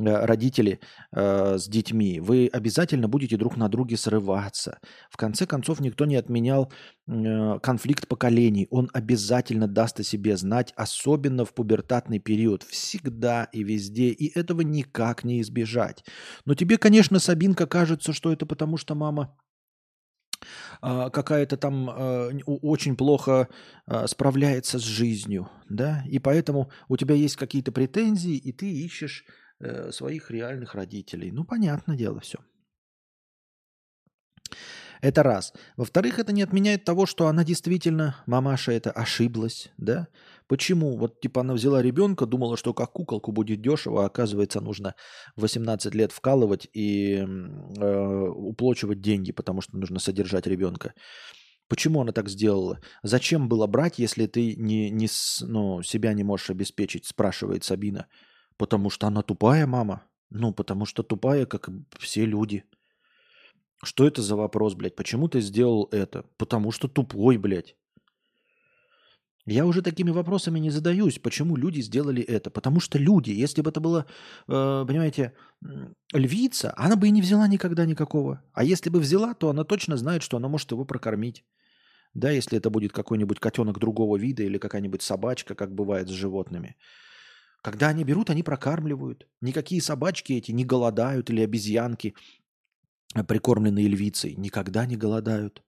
[0.00, 0.80] Э, родители
[1.12, 4.78] э, с детьми, вы обязательно будете друг на друге срываться.
[5.10, 6.72] В конце концов, никто не отменял
[7.06, 8.66] э, конфликт поколений.
[8.70, 12.62] Он обязательно даст о себе знать, особенно в пубертатный период.
[12.62, 14.08] Всегда и везде.
[14.08, 16.04] И этого никак не избежать.
[16.44, 19.36] Но тебе, конечно, Сабинка, кажется, что это потому, что мама
[20.80, 23.48] а, какая-то там а, очень плохо
[24.06, 29.24] справляется с жизнью, да, и поэтому у тебя есть какие-то претензии, и ты ищешь
[29.62, 31.30] Э, своих реальных родителей.
[31.30, 32.38] Ну, понятное дело все.
[35.02, 35.52] Это раз.
[35.76, 40.08] Во-вторых, это не отменяет того, что она действительно, мамаша это ошиблась, да?
[40.46, 40.96] Почему?
[40.96, 44.94] Вот типа она взяла ребенка, думала, что как куколку будет дешево, а оказывается нужно
[45.36, 50.94] 18 лет вкалывать и э, уплачивать деньги, потому что нужно содержать ребенка.
[51.68, 52.80] Почему она так сделала?
[53.02, 55.08] Зачем было брать, если ты не, не,
[55.42, 58.06] ну, себя не можешь обеспечить, спрашивает Сабина.
[58.60, 60.02] Потому что она тупая мама.
[60.28, 62.64] Ну, потому что тупая, как все люди.
[63.82, 64.96] Что это за вопрос, блядь?
[64.96, 66.26] Почему ты сделал это?
[66.36, 67.74] Потому что тупой, блядь.
[69.46, 72.50] Я уже такими вопросами не задаюсь, почему люди сделали это.
[72.50, 74.04] Потому что люди, если бы это было,
[74.46, 75.32] э, понимаете,
[76.12, 78.42] львица, она бы и не взяла никогда никакого.
[78.52, 81.46] А если бы взяла, то она точно знает, что она может его прокормить.
[82.12, 86.76] Да, если это будет какой-нибудь котенок другого вида или какая-нибудь собачка, как бывает с животными.
[87.62, 89.26] Когда они берут, они прокармливают.
[89.40, 92.14] Никакие собачки эти не голодают или обезьянки,
[93.14, 95.62] э, прикормленные львицей, никогда не голодают.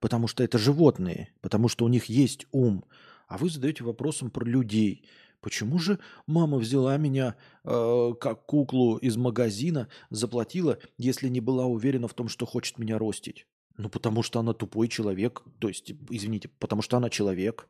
[0.00, 2.84] Потому что это животные, потому что у них есть ум.
[3.28, 5.08] А вы задаете вопросом про людей.
[5.40, 12.08] Почему же мама взяла меня э, как куклу из магазина, заплатила, если не была уверена
[12.08, 13.46] в том, что хочет меня ростить?
[13.76, 15.42] Ну, потому что она тупой человек.
[15.60, 17.68] То есть, извините, потому что она человек.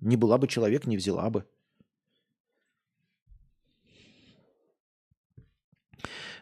[0.00, 1.44] Не была бы человек, не взяла бы.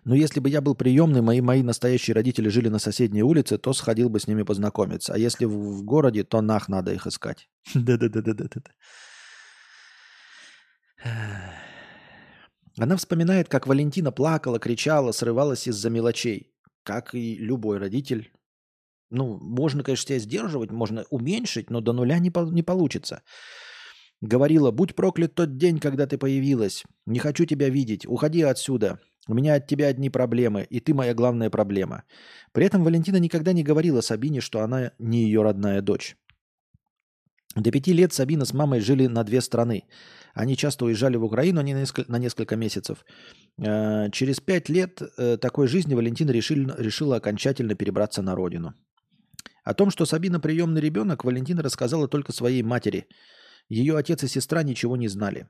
[0.05, 3.73] Но если бы я был приемный, мои, мои настоящие родители жили на соседней улице, то
[3.73, 5.15] сходил бы с ними познакомиться.
[5.15, 7.49] А если в, в городе, то нах надо их искать.
[7.75, 8.63] Да-да-да-да-да.
[12.79, 16.53] Она вспоминает, как Валентина плакала, кричала, срывалась из-за мелочей.
[16.85, 18.33] Как и любой родитель.
[19.11, 23.23] Ну, можно, конечно, себя сдерживать, можно уменьшить, но до нуля не, по- не получится.
[24.21, 26.85] Говорила, будь проклят тот день, когда ты появилась.
[27.07, 28.07] Не хочу тебя видеть.
[28.07, 28.99] Уходи отсюда.
[29.29, 32.03] У меня от тебя одни проблемы, и ты моя главная проблема.
[32.53, 36.17] При этом Валентина никогда не говорила Сабине, что она не ее родная дочь.
[37.55, 39.85] До пяти лет Сабина с мамой жили на две страны.
[40.35, 43.05] Они часто уезжали в Украину на несколько, на несколько месяцев.
[43.59, 48.75] Э, через пять лет э, такой жизни Валентина решил, решила окончательно перебраться на родину.
[49.65, 53.07] О том, что Сабина приемный ребенок, Валентина рассказала только своей матери.
[53.69, 55.47] Ее отец и сестра ничего не знали.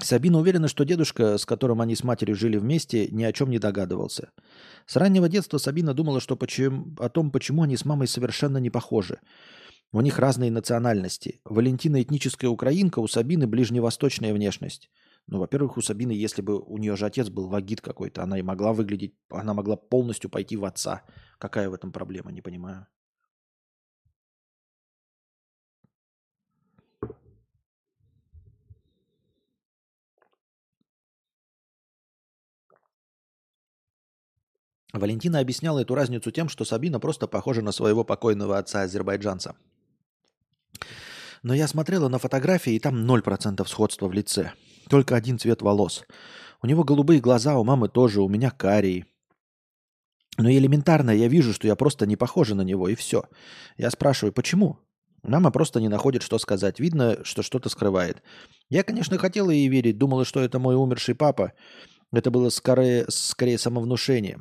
[0.00, 3.58] Сабина уверена, что дедушка, с которым они с матерью жили вместе, ни о чем не
[3.58, 4.30] догадывался.
[4.86, 8.70] С раннего детства Сабина думала что почему, о том, почему они с мамой совершенно не
[8.70, 9.20] похожи.
[9.92, 11.40] У них разные национальности.
[11.44, 14.90] Валентина этническая украинка, у Сабины ближневосточная внешность.
[15.26, 18.42] Ну, во-первых, у Сабины, если бы у нее же отец был вагит какой-то, она и
[18.42, 21.02] могла выглядеть, она могла полностью пойти в отца.
[21.38, 22.86] Какая в этом проблема, не понимаю.
[34.94, 39.56] Валентина объясняла эту разницу тем, что Сабина просто похожа на своего покойного отца-азербайджанца.
[41.42, 44.52] Но я смотрела на фотографии, и там 0% сходства в лице.
[44.88, 46.04] Только один цвет волос.
[46.62, 49.06] У него голубые глаза, у мамы тоже, у меня карие.
[50.38, 53.24] Но элементарно я вижу, что я просто не похожа на него, и все.
[53.76, 54.78] Я спрашиваю, почему?
[55.24, 56.78] Мама просто не находит, что сказать.
[56.78, 58.22] Видно, что что-то скрывает.
[58.68, 61.52] Я, конечно, хотела ей верить, думала, что это мой умерший папа.
[62.12, 64.40] Это было скорее, скорее самовнушение.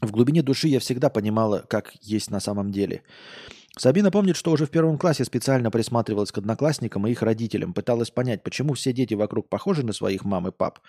[0.00, 3.02] В глубине души я всегда понимала, как есть на самом деле.
[3.78, 8.10] Сабина помнит, что уже в первом классе специально присматривалась к одноклассникам и их родителям, пыталась
[8.10, 10.80] понять, почему все дети вокруг похожи на своих мам и пап,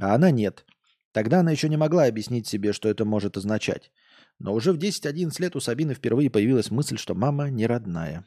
[0.00, 0.64] а она нет.
[1.12, 3.90] Тогда она еще не могла объяснить себе, что это может означать.
[4.38, 8.26] Но уже в 10-11 лет у Сабины впервые появилась мысль, что мама не родная.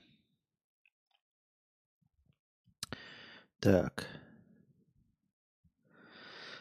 [3.60, 4.08] Так.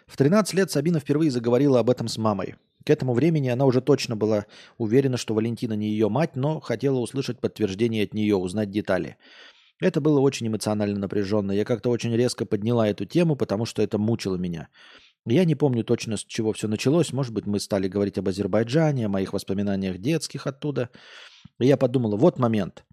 [0.06, 2.56] В 13 лет Сабина впервые заговорила об этом с мамой.
[2.88, 4.46] К этому времени она уже точно была
[4.78, 9.18] уверена, что Валентина не ее мать, но хотела услышать подтверждение от нее, узнать детали.
[9.78, 11.52] Это было очень эмоционально напряженно.
[11.52, 14.68] Я как-то очень резко подняла эту тему, потому что это мучило меня.
[15.26, 17.12] Я не помню точно, с чего все началось.
[17.12, 20.88] Может быть, мы стали говорить об Азербайджане, о моих воспоминаниях детских оттуда.
[21.60, 22.86] И я подумала, вот момент.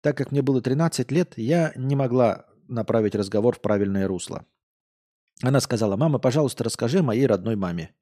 [0.00, 4.46] Так как мне было 13 лет, я не могла направить разговор в правильное русло.
[5.42, 7.96] Она сказала, мама, пожалуйста, расскажи моей родной маме.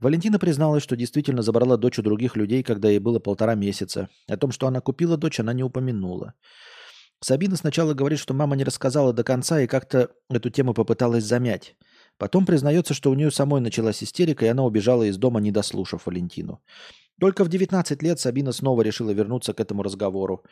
[0.00, 4.08] Валентина призналась, что действительно забрала дочь у других людей, когда ей было полтора месяца.
[4.28, 6.34] О том, что она купила дочь, она не упомянула.
[7.20, 11.74] Сабина сначала говорит, что мама не рассказала до конца и как-то эту тему попыталась замять.
[12.16, 16.06] Потом признается, что у нее самой началась истерика, и она убежала из дома, не дослушав
[16.06, 16.62] Валентину.
[17.20, 20.44] Только в 19 лет Сабина снова решила вернуться к этому разговору.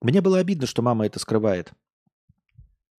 [0.00, 1.72] Мне было обидно, что мама это скрывает.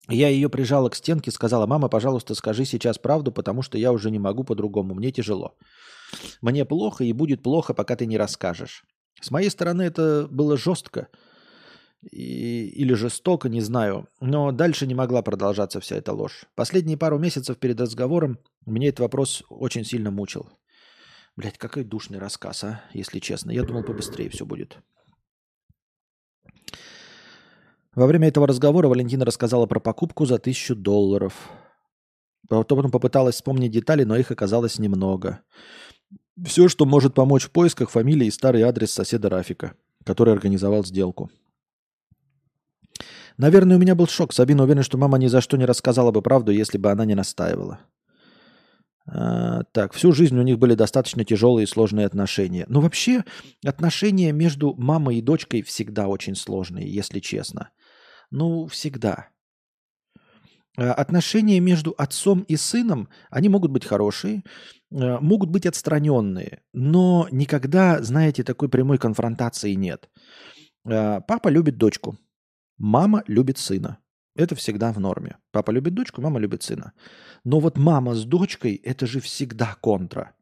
[0.09, 4.11] Я ее прижала к стенке, сказала, мама, пожалуйста, скажи сейчас правду, потому что я уже
[4.11, 5.55] не могу по-другому, мне тяжело.
[6.41, 8.83] Мне плохо и будет плохо, пока ты не расскажешь.
[9.21, 11.07] С моей стороны это было жестко
[12.11, 16.45] и, или жестоко, не знаю, но дальше не могла продолжаться вся эта ложь.
[16.55, 20.49] Последние пару месяцев перед разговором мне этот вопрос очень сильно мучил.
[21.35, 23.51] Блять, какой душный рассказ, а, если честно.
[23.51, 24.77] Я думал, побыстрее все будет.
[27.95, 31.51] Во время этого разговора Валентина рассказала про покупку за тысячу долларов.
[32.49, 35.41] Потом попыталась вспомнить детали, но их оказалось немного.
[36.43, 41.29] Все, что может помочь в поисках фамилии и старый адрес соседа Рафика, который организовал сделку.
[43.37, 44.33] Наверное, у меня был шок.
[44.33, 47.15] Сабина уверена, что мама ни за что не рассказала бы правду, если бы она не
[47.15, 47.79] настаивала.
[49.05, 52.65] А, так, всю жизнь у них были достаточно тяжелые и сложные отношения.
[52.67, 53.23] Но вообще
[53.65, 57.69] отношения между мамой и дочкой всегда очень сложные, если честно.
[58.33, 59.27] Ну, всегда.
[60.75, 64.43] А, отношения между отцом и сыном, они могут быть хорошие,
[64.91, 70.09] а, могут быть отстраненные, но никогда, знаете, такой прямой конфронтации нет.
[70.83, 72.17] А, папа любит дочку,
[72.79, 73.99] мама любит сына.
[74.35, 75.37] Это всегда в норме.
[75.51, 76.93] Папа любит дочку, мама любит сына.
[77.43, 80.33] Но вот мама с дочкой– это же всегда контра.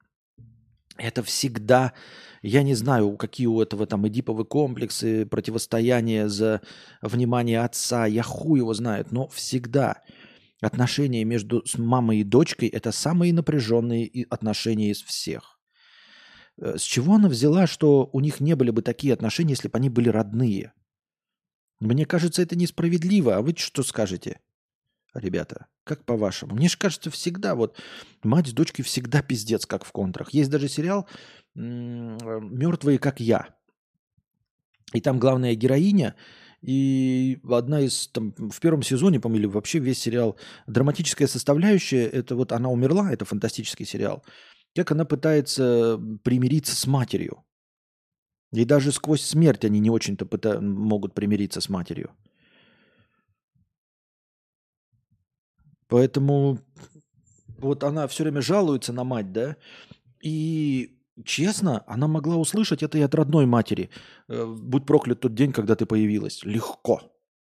[1.01, 1.93] Это всегда,
[2.43, 6.61] я не знаю, какие у этого там эдиповые комплексы, противостояние за
[7.01, 10.03] внимание отца, я хуй его знает, но всегда
[10.61, 15.59] отношения между мамой и дочкой– это самые напряженные отношения из всех.
[16.57, 19.77] Э, с чего она взяла, что у них не были бы такие отношения, если бы
[19.79, 20.73] они были родные?
[21.79, 23.37] Мне кажется, это несправедливо.
[23.37, 24.39] А вы что скажете,
[25.13, 25.67] ребята?
[25.83, 26.55] Как по-вашему?
[26.55, 27.77] Мне же кажется, всегда вот
[28.23, 30.33] мать с дочкой всегда пиздец, как в контрах.
[30.33, 31.07] Есть даже сериал
[31.55, 33.47] «Мертвые, как я».
[34.93, 36.15] И там главная героиня,
[36.61, 42.35] и одна из, там, в первом сезоне, по-моему, или вообще весь сериал, драматическая составляющая, это
[42.35, 44.23] вот она умерла, это фантастический сериал,
[44.75, 47.43] как она пытается примириться с матерью.
[48.51, 50.27] И даже сквозь смерть они не очень-то
[50.59, 52.11] могут примириться с матерью.
[55.91, 56.57] Поэтому
[57.57, 59.57] вот она все время жалуется на мать, да,
[60.23, 63.89] и честно, она могла услышать это и от родной матери.
[64.29, 66.45] Э, Будь проклят тот день, когда ты появилась.
[66.45, 67.01] Легко.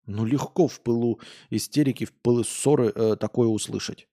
[0.05, 1.19] Ну, легко в пылу
[1.49, 4.07] истерики, в пылу ссоры э, такое услышать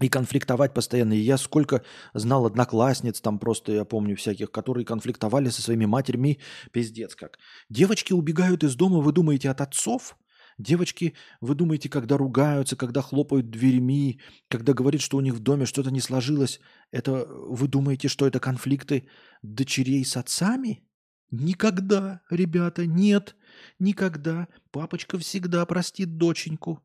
[0.00, 1.12] и конфликтовать постоянно.
[1.12, 1.84] И я сколько
[2.14, 6.40] знал одноклассниц, там просто, я помню, всяких, которые конфликтовали со своими матерьми,
[6.72, 7.38] пиздец как.
[7.68, 10.16] Девочки убегают из дома, вы думаете, от отцов?
[10.58, 15.66] Девочки, вы думаете, когда ругаются, когда хлопают дверьми, когда говорят, что у них в доме
[15.66, 16.60] что-то не сложилось,
[16.92, 19.08] это вы думаете, что это конфликты
[19.42, 20.84] дочерей с отцами?
[21.30, 23.36] Никогда, ребята, нет,
[23.80, 24.46] никогда.
[24.70, 26.80] Папочка всегда простит доченьку.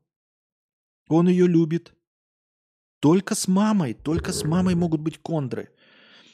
[1.08, 1.94] Он ее любит.
[3.00, 5.70] Только с мамой, только с мамой могут быть контры.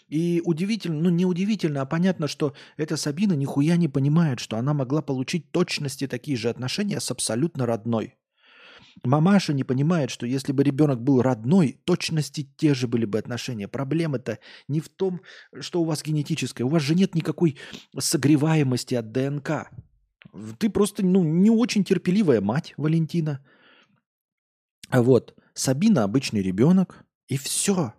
[0.09, 4.73] И удивительно, ну не удивительно, а понятно, что эта Сабина нихуя не понимает, что она
[4.73, 8.15] могла получить точности такие же отношения с абсолютно родной.
[9.05, 13.69] Мамаша не понимает, что если бы ребенок был родной, точности те же были бы отношения.
[13.69, 14.39] Проблема-то
[14.69, 15.21] не в том,
[15.61, 16.65] что у вас генетическое.
[16.65, 17.59] У вас же нет никакой
[17.99, 19.71] согреваемости от ДНК.
[20.59, 23.45] Ты просто ну, не очень терпеливая мать, Валентина.
[24.91, 25.35] Вот.
[25.55, 27.95] Сабина обычный ребенок, и все.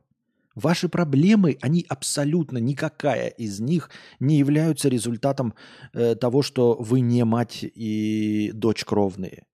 [0.58, 5.54] Ваши проблемы, они абсолютно никакая из них не являются результатом
[5.94, 9.46] э, того, что вы не мать и дочь кровные.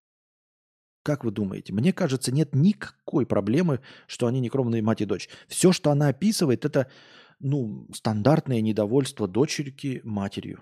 [1.03, 1.73] Как вы думаете?
[1.73, 5.27] Мне кажется, нет никакой проблемы, что они не кровные мать и дочь.
[5.49, 6.89] Все, что она описывает, это
[7.41, 10.61] ну, стандартное недовольство дочерки матерью.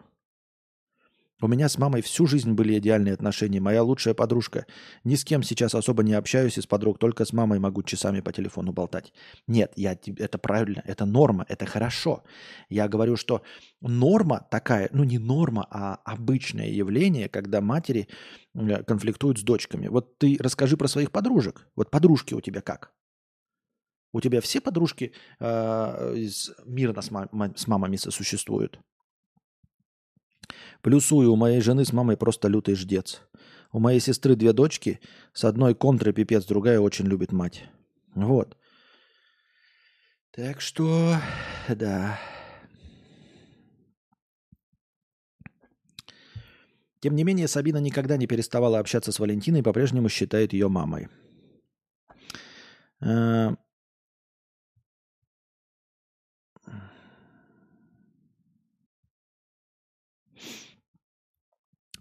[1.44, 3.60] У меня с мамой всю жизнь были идеальные отношения.
[3.60, 4.68] Моя лучшая подружка.
[5.04, 8.32] Ни с кем сейчас особо не общаюсь из подруг, только с мамой могу часами по
[8.32, 9.12] телефону болтать.
[9.48, 12.24] Нет, я, это правильно, это норма, это хорошо.
[12.70, 13.42] Я говорю, что
[13.82, 18.08] норма такая, ну не норма, а обычное явление, когда матери
[18.54, 19.88] э, конфликтуют с дочками.
[19.88, 21.68] Вот ты расскажи про своих подружек.
[21.76, 22.94] Вот подружки у тебя как?
[24.14, 26.28] У тебя все подружки э,
[26.66, 28.80] мирно с, мам- с мамами сосуществуют?
[30.82, 33.22] Плюсую, у моей жены с мамой просто лютый ждец.
[33.72, 35.00] У моей сестры две дочки,
[35.34, 37.64] с одной контры пипец, другая очень любит мать.
[38.16, 38.58] Вот.
[40.32, 41.16] Так что,
[41.68, 42.20] да.
[47.02, 51.10] Тем не менее, Сабина никогда не переставала общаться с Валентиной и по-прежнему считает ее мамой.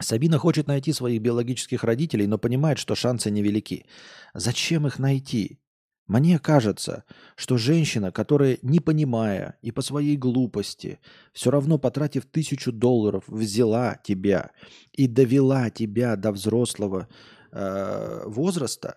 [0.01, 3.87] Сабина хочет найти своих биологических родителей, но понимает, что шансы невелики.
[4.35, 5.61] Зачем их найти?
[6.07, 7.05] Мне кажется,
[7.37, 10.99] что женщина, которая, не понимая и по своей глупости,
[11.33, 14.51] все равно потратив тысячу долларов, взяла тебя
[14.93, 17.07] и довела тебя до взрослого
[17.53, 18.97] э, возраста,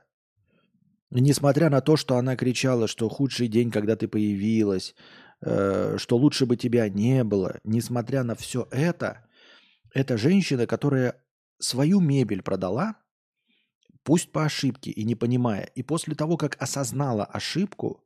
[1.11, 4.95] несмотря на то, что она кричала, что худший день, когда ты появилась,
[5.41, 9.23] э, что лучше бы тебя не было, несмотря на все это,
[9.93, 11.23] это женщина, которая
[11.59, 12.97] свою мебель продала,
[14.03, 18.03] пусть по ошибке и не понимая, и после того, как осознала ошибку,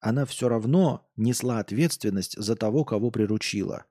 [0.00, 3.84] она все равно несла ответственность за того, кого приручила.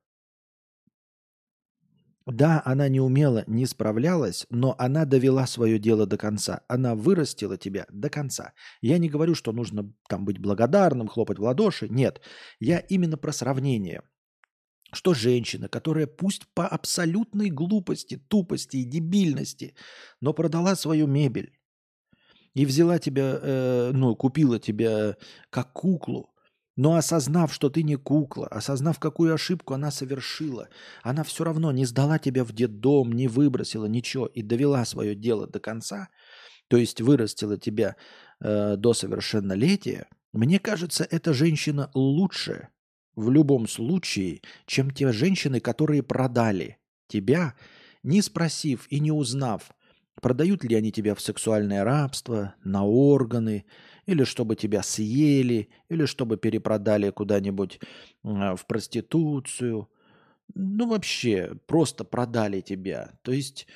[2.25, 6.61] Да, она не умела, не справлялась, но она довела свое дело до конца.
[6.69, 8.53] Она вырастила тебя до конца.
[8.79, 11.89] Я не говорю, что нужно там быть благодарным, хлопать в ладоши.
[11.89, 12.21] Нет,
[12.59, 14.03] я именно про сравнение–
[14.93, 19.75] что женщина, которая пусть по абсолютной глупости, тупости и дебильности,
[20.21, 21.53] но продала свою мебель
[22.53, 25.17] и взяла тебя, э, ну, купила тебя
[25.49, 26.33] как куклу,
[26.75, 30.69] но осознав, что ты не кукла, осознав, какую ошибку она совершила,
[31.03, 35.47] она все равно не сдала тебя в детдом, не выбросила ничего и довела свое дело
[35.47, 36.09] до конца,
[36.67, 37.95] то есть вырастила тебя
[38.39, 42.69] э, до совершеннолетия, мне кажется, эта женщина лучше,
[43.15, 46.77] в любом случае, чем те женщины, которые продали
[47.07, 47.55] тебя,
[48.01, 49.71] не спросив и не узнав,
[50.21, 53.65] продают ли они тебя в сексуальное рабство, на органы,
[54.05, 57.79] или чтобы тебя съели, или чтобы перепродали куда-нибудь
[58.23, 59.89] в проституцию.
[60.55, 63.11] Ну, вообще, просто продали тебя.
[63.21, 63.67] То есть,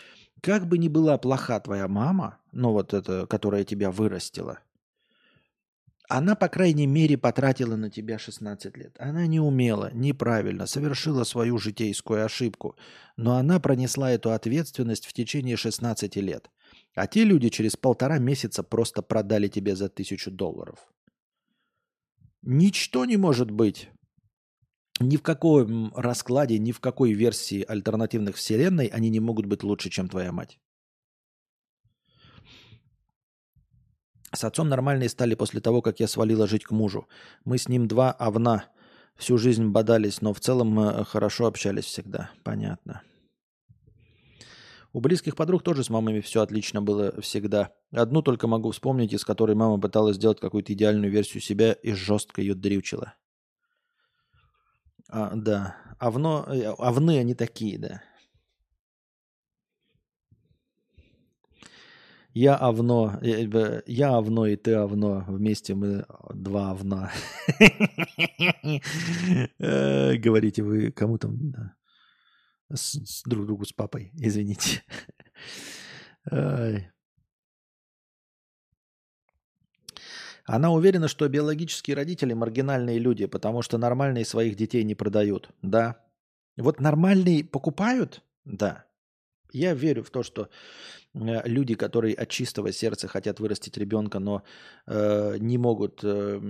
[0.42, 4.60] как бы ни была плоха твоя мама, ну, вот эта, которая тебя вырастила–
[6.08, 8.96] она, по крайней мере, потратила на тебя 16 лет.
[8.98, 12.78] Она не умела, неправильно, совершила свою житейскую ошибку.
[13.18, 16.50] Но она пронесла эту ответственность в течение 16 лет.
[16.96, 20.80] А те люди через полтора месяца просто продали тебе за тысячу долларов.
[22.42, 23.90] Ничто не может быть
[25.00, 29.90] ни в каком раскладе, ни в какой версии альтернативных вселенной они не могут быть лучше,
[29.90, 30.58] чем твоя мать.
[34.34, 37.08] С отцом нормальные стали после того, как я свалила жить к мужу.
[37.46, 38.66] Мы с ним два овна.
[39.16, 42.30] Всю жизнь бодались, но в целом мы хорошо общались всегда.
[42.44, 43.02] Понятно.
[44.94, 47.72] У близких подруг тоже с мамами все отлично было всегда.
[47.92, 52.42] Одну только могу вспомнить, из которой мама пыталась сделать какую-то идеальную версию себя и жестко
[52.42, 53.14] ее дрючила.
[55.10, 55.78] А, да.
[56.00, 58.02] Овно, э, овны они такие, да.
[62.40, 65.26] Я овно, э, я овно и ты овно.
[65.28, 67.12] Вместе мы два овна.
[69.60, 71.54] Э, говорите вы кому там?
[72.72, 74.84] С друг другу с папой, извините.
[80.46, 85.50] Она уверена, что биологические родители маргинальные люди, потому что нормальные своих детей не продают.
[85.64, 86.06] Да.
[86.56, 88.22] Вот нормальные покупают?
[88.46, 88.86] Да.
[89.54, 90.50] Я верю в то, что
[91.07, 91.07] Э,
[91.46, 94.44] люди, которые от чистого сердца хотят вырастить ребенка, но
[94.86, 96.42] э, не могут э,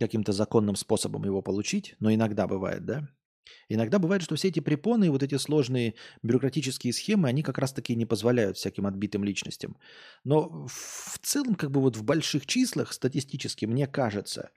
[0.00, 3.08] каким-то законным способом его получить, но иногда бывает, да?
[3.68, 8.06] Иногда бывает, что все эти препоны вот эти сложные бюрократические схемы, они как раз-таки не
[8.06, 9.76] позволяют всяким отбитым личностям.
[10.24, 14.50] Но в целом, как бы вот в больших числах статистически, мне кажется,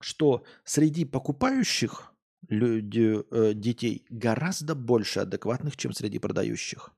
[0.00, 2.12] что среди покупающих
[2.48, 6.92] люди, э, детей гораздо больше адекватных, чем среди продающих.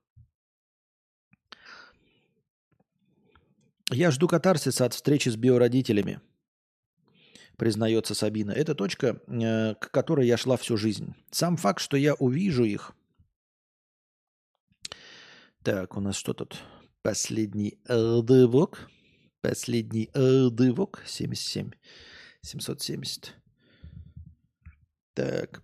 [3.91, 6.21] Я жду катарсиса от встречи с биородителями,
[7.57, 8.51] признается Сабина.
[8.51, 11.13] Это точка, э, к которой я шла всю жизнь.
[11.31, 12.93] Сам факт, что я увижу их,
[15.63, 16.61] Так, у нас что тут?
[17.03, 18.89] Последний дывок.
[19.39, 21.01] Последний дывок.
[21.05, 21.71] 77.
[22.41, 23.33] 770.
[25.13, 25.63] Так.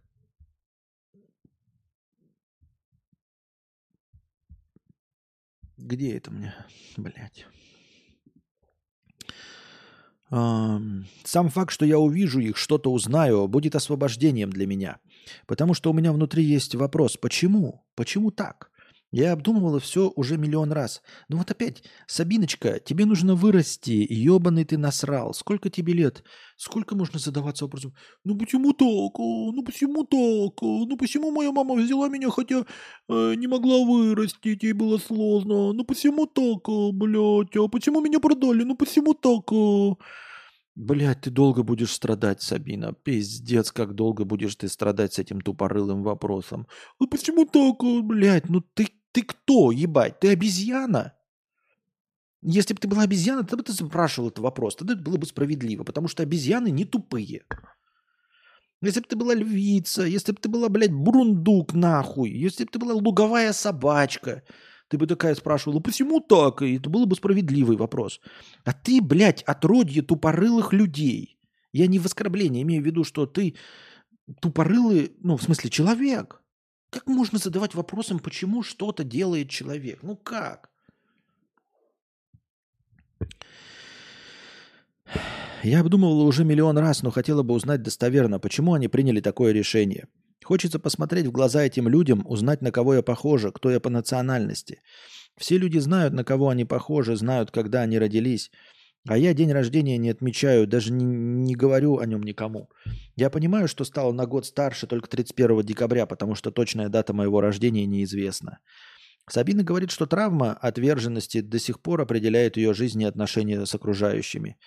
[5.75, 6.55] Где это мне?
[6.95, 7.45] Блять.
[10.29, 14.97] Сам факт, что я увижу их, что-то узнаю, будет освобождением для меня.
[15.47, 17.85] Потому что у меня внутри есть вопрос, почему?
[17.95, 18.71] Почему так?
[19.11, 21.01] Я обдумывала все уже миллион раз.
[21.29, 25.33] Ну вот опять, Сабиночка, тебе нужно вырасти, ебаный ты насрал.
[25.33, 26.23] Сколько тебе лет?
[26.57, 27.95] Сколько можно задаваться вопросом?
[28.23, 29.17] Ну почему так?
[29.17, 30.61] Ну почему так?
[30.61, 32.65] Ну почему моя мама взяла меня, хотя
[33.07, 35.73] э, не могла вырастить, ей было сложно?
[35.73, 37.55] Ну почему так, блядь?
[37.57, 38.63] А почему меня продали?
[38.63, 39.49] Ну почему так?
[40.75, 42.93] Блядь, ты долго будешь страдать, Сабина.
[42.93, 46.67] Пиздец, как долго будешь ты страдать с этим тупорылым вопросом.
[46.99, 48.47] Ну почему так, блядь?
[48.49, 50.19] Ну ты ты кто, ебать?
[50.19, 51.13] Ты обезьяна?
[52.41, 54.75] Если бы ты была обезьяна, тогда бы ты спрашивал этот вопрос.
[54.75, 57.43] Тогда это было бы справедливо, потому что обезьяны не тупые.
[58.81, 62.79] Если бы ты была львица, если бы ты была, блядь, бурундук нахуй, если бы ты
[62.79, 64.43] была луговая собачка,
[64.87, 66.61] ты бы такая спрашивала, почему так?
[66.61, 68.21] И это был бы справедливый вопрос.
[68.63, 71.37] А ты, блядь, отродье тупорылых людей.
[71.73, 73.55] Я не в оскорблении имею в виду, что ты
[74.41, 76.38] тупорылый, ну, в смысле, человек.
[76.89, 79.99] Как можно задавать вопросом, почему что-то делает человек?
[80.01, 80.69] Ну как?
[85.61, 90.07] Я обдумывала уже миллион раз, но хотела бы узнать достоверно, почему они приняли такое решение.
[90.43, 94.81] Хочется посмотреть в глаза этим людям, узнать, на кого я похожа, кто я по национальности.
[95.37, 98.51] Все люди знают, на кого они похожи, знают, когда они родились.
[99.07, 102.69] А я день рождения не отмечаю, даже не, не говорю о нем никому.
[103.15, 107.39] Я понимаю, что стал на год старше только 31 декабря, потому что точная дата моего
[107.39, 108.59] рождения неизвестна.
[109.29, 114.57] Сабина говорит, что травма отверженности до сих пор определяет ее жизнь и отношения с окружающими.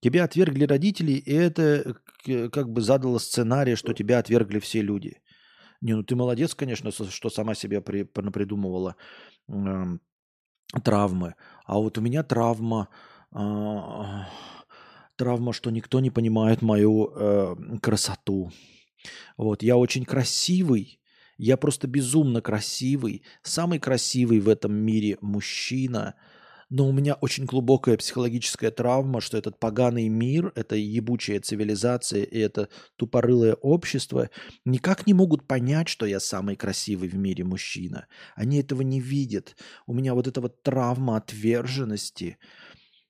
[0.00, 5.20] Тебя отвергли родители, и это как бы задало сценарий, что тебя отвергли все люди.
[5.80, 8.96] Не, ну ты молодец, конечно, что сама себе при, придумывала
[9.48, 9.84] э,
[10.84, 11.34] травмы.
[11.64, 12.88] А вот у меня травма
[15.16, 18.50] травма, что никто не понимает мою э, красоту.
[19.36, 21.00] Вот, я очень красивый,
[21.36, 26.14] я просто безумно красивый, самый красивый в этом мире мужчина,
[26.70, 32.38] но у меня очень глубокая психологическая травма, что этот поганый мир, эта ебучая цивилизация и
[32.38, 34.30] это тупорылое общество
[34.64, 38.06] никак не могут понять, что я самый красивый в мире мужчина.
[38.34, 39.56] Они этого не видят.
[39.86, 42.38] У меня вот эта вот травма отверженности–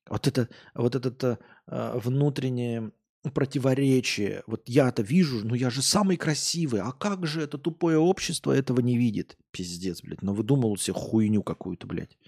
[0.09, 2.93] вот это, вот это э, внутреннее
[3.31, 4.43] противоречие.
[4.47, 6.81] Вот я это вижу, но я же самый красивый.
[6.81, 9.37] А как же это тупое общество этого не видит?
[9.53, 10.23] Пиздец, блядь.
[10.23, 12.19] Ну выдумал себе хуйню какую-то, блядь.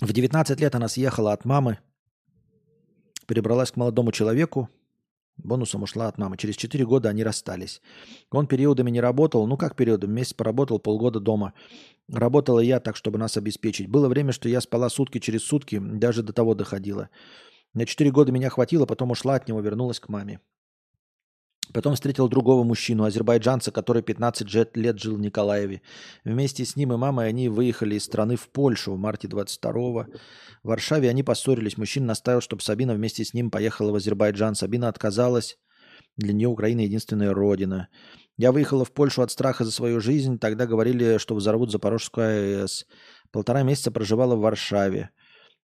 [0.00, 1.78] В 19 лет она съехала от мамы,
[3.26, 4.68] перебралась к молодому человеку,
[5.36, 6.36] бонусом ушла от мамы.
[6.36, 7.80] Через 4 года они расстались.
[8.30, 9.46] Он периодами не работал.
[9.46, 10.12] Ну как периодами?
[10.12, 11.52] Месяц поработал, полгода дома.
[12.08, 13.88] Работала я так, чтобы нас обеспечить.
[13.88, 17.08] Было время, что я спала сутки через сутки, даже до того доходило.
[17.74, 20.40] На 4 года меня хватило, потом ушла от него, вернулась к маме.
[21.72, 25.82] Потом встретил другого мужчину, азербайджанца, который 15 лет жил в Николаеве.
[26.24, 30.06] Вместе с ним и мамой они выехали из страны в Польшу в марте 22-го.
[30.62, 31.78] В Варшаве они поссорились.
[31.78, 34.54] Мужчина наставил, чтобы Сабина вместе с ним поехала в Азербайджан.
[34.54, 35.58] Сабина отказалась.
[36.16, 37.88] Для нее Украина единственная родина.
[38.36, 40.38] Я выехала в Польшу от страха за свою жизнь.
[40.38, 42.86] Тогда говорили, что взорвут Запорожскую АЭС.
[43.30, 45.10] Полтора месяца проживала в Варшаве.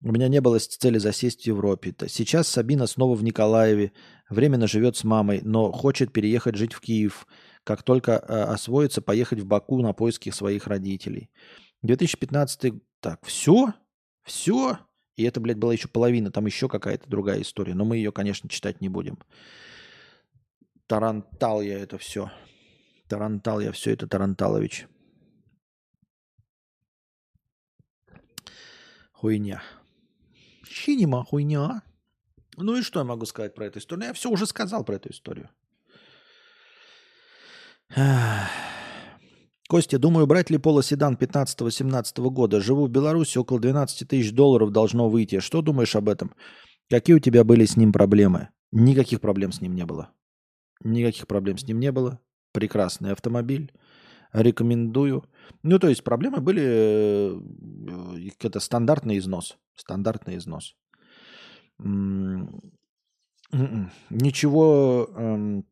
[0.01, 1.93] У меня не было цели засесть в Европе.
[2.07, 3.91] Сейчас Сабина снова в Николаеве.
[4.29, 7.27] Временно живет с мамой, но хочет переехать жить в Киев.
[7.65, 11.29] Как только э, освоится, поехать в Баку на поиски своих родителей.
[11.81, 12.73] 2015...
[13.01, 13.73] Так, все?
[14.23, 14.79] Все?
[15.17, 16.31] И это, блядь, была еще половина.
[16.31, 17.75] Там еще какая-то другая история.
[17.75, 19.19] Но мы ее, конечно, читать не будем.
[20.87, 22.31] Тарантал я это все.
[23.09, 24.87] Тарантал я все это, Таранталович.
[29.11, 29.61] Хуйня.
[30.69, 31.81] Чинима хуйня.
[32.57, 34.07] Ну и что я могу сказать про эту историю?
[34.07, 35.49] Я все уже сказал про эту историю.
[39.67, 42.59] Костя, думаю, брать ли полоседан 15-17 года.
[42.59, 45.39] Живу в Беларуси, около 12 тысяч долларов должно выйти.
[45.39, 46.33] Что думаешь об этом?
[46.89, 48.49] Какие у тебя были с ним проблемы?
[48.71, 50.11] Никаких проблем с ним не было.
[50.83, 52.19] Никаких проблем с ним не было.
[52.51, 53.71] Прекрасный автомобиль.
[54.33, 55.25] Рекомендую.
[55.63, 57.39] Ну, то есть проблемы были,
[58.43, 59.57] это стандартный износ.
[59.75, 60.75] Стандартный износ.
[61.79, 62.71] М-м.
[64.09, 65.65] Ничего, эм,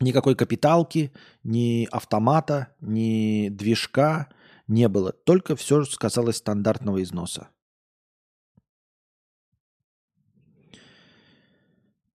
[0.00, 1.12] никакой капиталки,
[1.42, 4.28] ни автомата, ни движка,
[4.66, 5.12] не было.
[5.12, 7.48] Только все сказалось стандартного износа.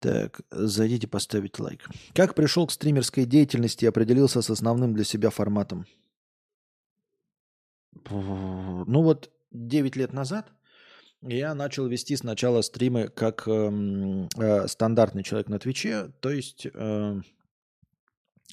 [0.00, 1.88] Так, зайдите поставить лайк.
[2.14, 5.86] Как пришел к стримерской деятельности и определился с основным для себя форматом?
[7.92, 10.52] Ну вот 9 лет назад
[11.22, 13.70] я начал вести сначала стримы как э,
[14.36, 17.20] э, стандартный человек на Твиче, то есть э,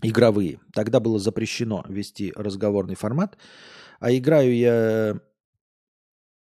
[0.01, 0.59] игровые.
[0.73, 3.37] Тогда было запрещено вести разговорный формат.
[3.99, 5.19] А играю я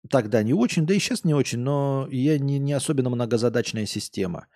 [0.10, 4.48] тогда не очень, да и сейчас не очень, но я не, не особенно многозадачная система.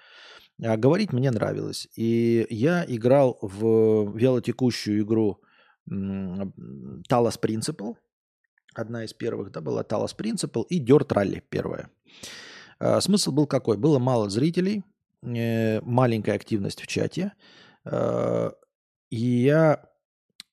[0.64, 1.88] А говорить мне нравилось.
[1.96, 5.42] И я играл в вялотекущую игру
[5.90, 7.96] Talos Principle.
[8.74, 11.90] Одна из первых, да, была Talos Principle и Dirt Rally первая.
[12.80, 13.78] А, смысл был какой?
[13.78, 14.84] Было мало зрителей,
[15.22, 17.34] э, маленькая активность в чате.
[17.86, 18.54] А,
[19.10, 19.84] и я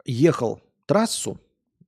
[0.05, 1.39] ехал трассу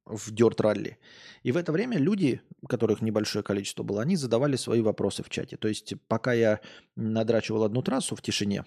[0.05, 0.97] в Dirt Rally–
[1.43, 5.57] и в это время люди, которых небольшое количество было, они задавали свои вопросы в чате.
[5.57, 6.61] То есть пока я
[6.97, 8.65] надрачивал одну трассу в тишине,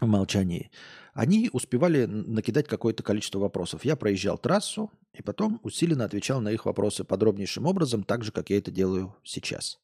[0.00, 0.70] в молчании,
[1.14, 3.84] они успевали накидать какое-то количество вопросов.
[3.84, 8.50] Я проезжал трассу и потом усиленно отвечал на их вопросы подробнейшим образом, так же, как
[8.50, 9.78] я это делаю сейчас.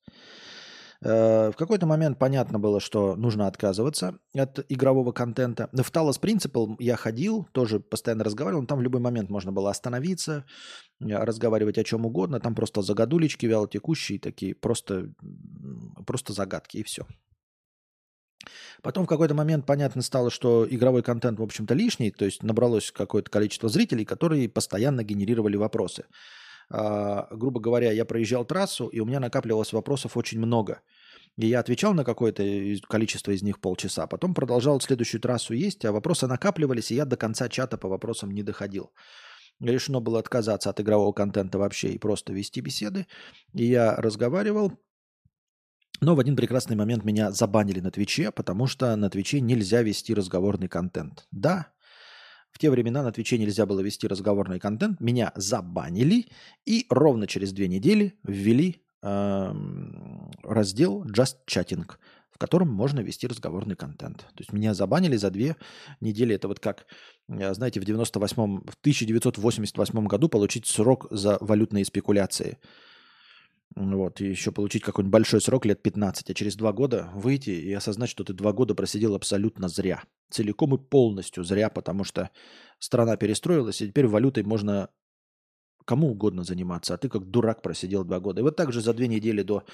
[1.05, 5.69] Э, в какой-то момент понятно было, что нужно отказываться от игрового контента.
[5.73, 8.67] В Talos Principle я ходил, тоже постоянно разговаривал.
[8.67, 10.47] Там в любой момент можно было остановиться,
[11.01, 12.41] э, разговаривать о чем угодно.
[12.41, 15.13] Там просто загадулечки вялотекущие такие, просто,
[16.07, 17.07] просто загадки и все.
[18.83, 22.91] Потом в какой-то момент понятно стало, что игровой контент, в общем-то, лишний, то есть набралось
[22.91, 26.05] какое-то количество зрителей, которые постоянно генерировали вопросы.
[26.71, 30.81] А, грубо говоря, я проезжал трассу, и у меня накапливалось вопросов очень много.
[31.37, 32.45] И я отвечал на какое-то
[32.89, 37.17] количество из них полчаса, потом продолжал следующую трассу есть, а вопросы накапливались, и я до
[37.17, 38.93] конца чата по вопросам не доходил.
[39.61, 43.07] Решено было отказаться от игрового контента вообще и просто вести беседы.
[43.53, 44.73] И я разговаривал,
[46.01, 50.15] но в один прекрасный момент меня забанили на Твиче, потому что на Твиче нельзя вести
[50.15, 51.27] разговорный контент.
[51.31, 51.69] Да,
[52.55, 55.01] в те времена на Твиче нельзя было вести разговорный контент.
[55.01, 56.29] Меня забанили
[56.65, 59.53] и ровно через две недели ввели э,
[60.45, 61.91] раздел Just Chatting,
[62.31, 64.19] в котором можно вести разговорный контент.
[64.19, 65.57] То есть меня забанили за две
[66.01, 66.37] недели.
[66.37, 66.87] Это вот как,
[67.29, 72.59] э, знаете, в 98 в 1988 году получить срок за валютные спекуляции.
[73.77, 77.73] Вот, и еще получить какой-нибудь большой срок лет 15, а через два года выйти и
[77.73, 80.05] осознать, что ты два года просидел абсолютно зря.
[80.31, 82.31] Целиком и полностью зря, потому что
[82.79, 84.91] страна перестроилась, и теперь валютой можно
[85.85, 88.41] кому угодно заниматься, а ты как дурак просидел два года.
[88.41, 89.65] И вот так же за две недели до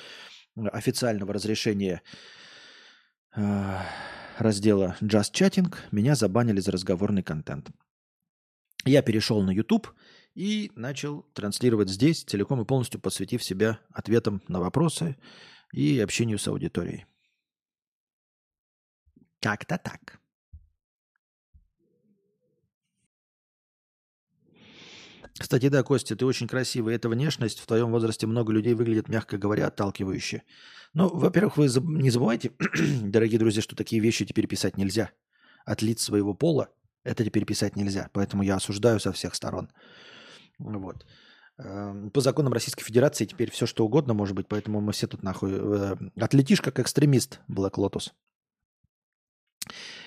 [0.72, 2.02] официального разрешения
[3.36, 3.76] э,
[4.38, 7.68] раздела Just Chatting меня забанили за разговорный контент.
[8.84, 9.88] Я перешел на YouTube
[10.34, 15.16] и начал транслировать здесь, целиком и полностью посвятив себя ответам на вопросы
[15.72, 17.06] и общению с аудиторией.
[19.40, 20.20] Как-то так.
[25.38, 26.94] Кстати, да, Костя, ты очень красивый.
[26.94, 30.42] Эта внешность в твоем возрасте много людей выглядит, мягко говоря, отталкивающе.
[30.92, 32.52] Ну, во-первых, вы не забывайте,
[33.02, 35.12] дорогие друзья, что такие вещи теперь писать нельзя.
[35.64, 36.68] От лиц своего пола
[37.04, 38.10] это теперь писать нельзя.
[38.12, 39.70] Поэтому я осуждаю со всех сторон.
[40.60, 41.04] Вот.
[41.58, 45.22] Эм, по законам Российской Федерации теперь все что угодно может быть, поэтому мы все тут
[45.22, 45.52] нахуй...
[45.52, 48.12] Э, отлетишь как экстремист, Black Lotus.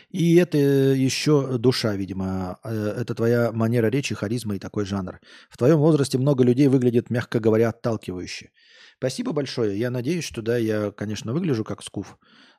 [0.09, 2.59] И это еще душа, видимо.
[2.63, 5.19] Э, это твоя манера речи, харизма и такой жанр.
[5.49, 8.51] В твоем возрасте много людей выглядит, мягко говоря, отталкивающе.
[8.97, 9.77] Спасибо большое.
[9.77, 12.17] Я надеюсь, что да, я, конечно, выгляжу как скуф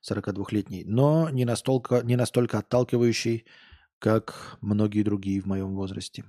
[0.08, 3.46] 42-летний, но не настолько, не настолько отталкивающий,
[3.98, 6.24] как многие другие в моем возрасте.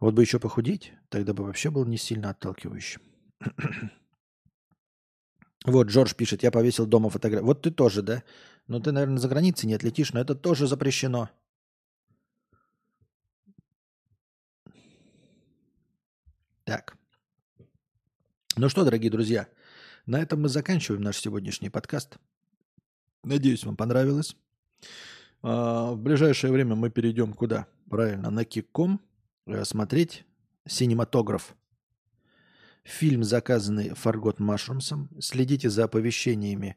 [0.00, 3.02] Вот бы еще похудеть, тогда бы вообще был не сильно отталкивающим.
[5.66, 7.44] Вот, Джордж пишет, я повесил дома фотографию.
[7.44, 8.22] Вот ты тоже, да?
[8.66, 11.28] Ну, ты, наверное, за границей не отлетишь, но это тоже запрещено.
[16.64, 16.96] Так.
[18.56, 19.48] Ну что, дорогие друзья,
[20.06, 22.16] на этом мы заканчиваем наш сегодняшний подкаст.
[23.22, 24.34] Надеюсь, вам понравилось.
[25.42, 27.66] А, в ближайшее время мы перейдем куда?
[27.90, 29.09] Правильно, на Кикком Э,
[29.64, 30.24] смотреть
[30.66, 31.56] синематограф.
[32.82, 35.10] Фильм, заказанный Фаргот Машрумсом.
[35.20, 36.76] Следите за оповещениями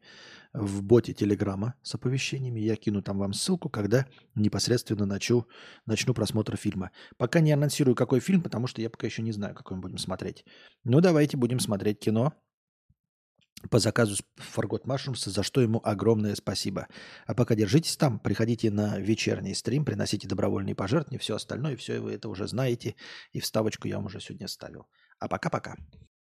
[0.54, 2.60] в боте Телеграма с оповещениями.
[2.60, 4.06] Я кину там вам ссылку, когда
[4.36, 5.48] непосредственно начну,
[5.86, 6.92] начну просмотр фильма.
[7.18, 9.98] Пока не анонсирую, какой фильм, потому что я пока еще не знаю, какой мы будем
[9.98, 10.46] смотреть.
[10.84, 12.34] Ну, давайте будем смотреть кино.
[13.70, 16.88] По заказу Фаргот Машрумса, за что ему огромное спасибо.
[17.26, 22.14] А пока держитесь там, приходите на вечерний стрим, приносите добровольные пожертвования, все остальное, все вы
[22.14, 22.96] это уже знаете,
[23.32, 24.88] и вставочку я вам уже сегодня ставил.
[25.20, 25.76] А пока-пока.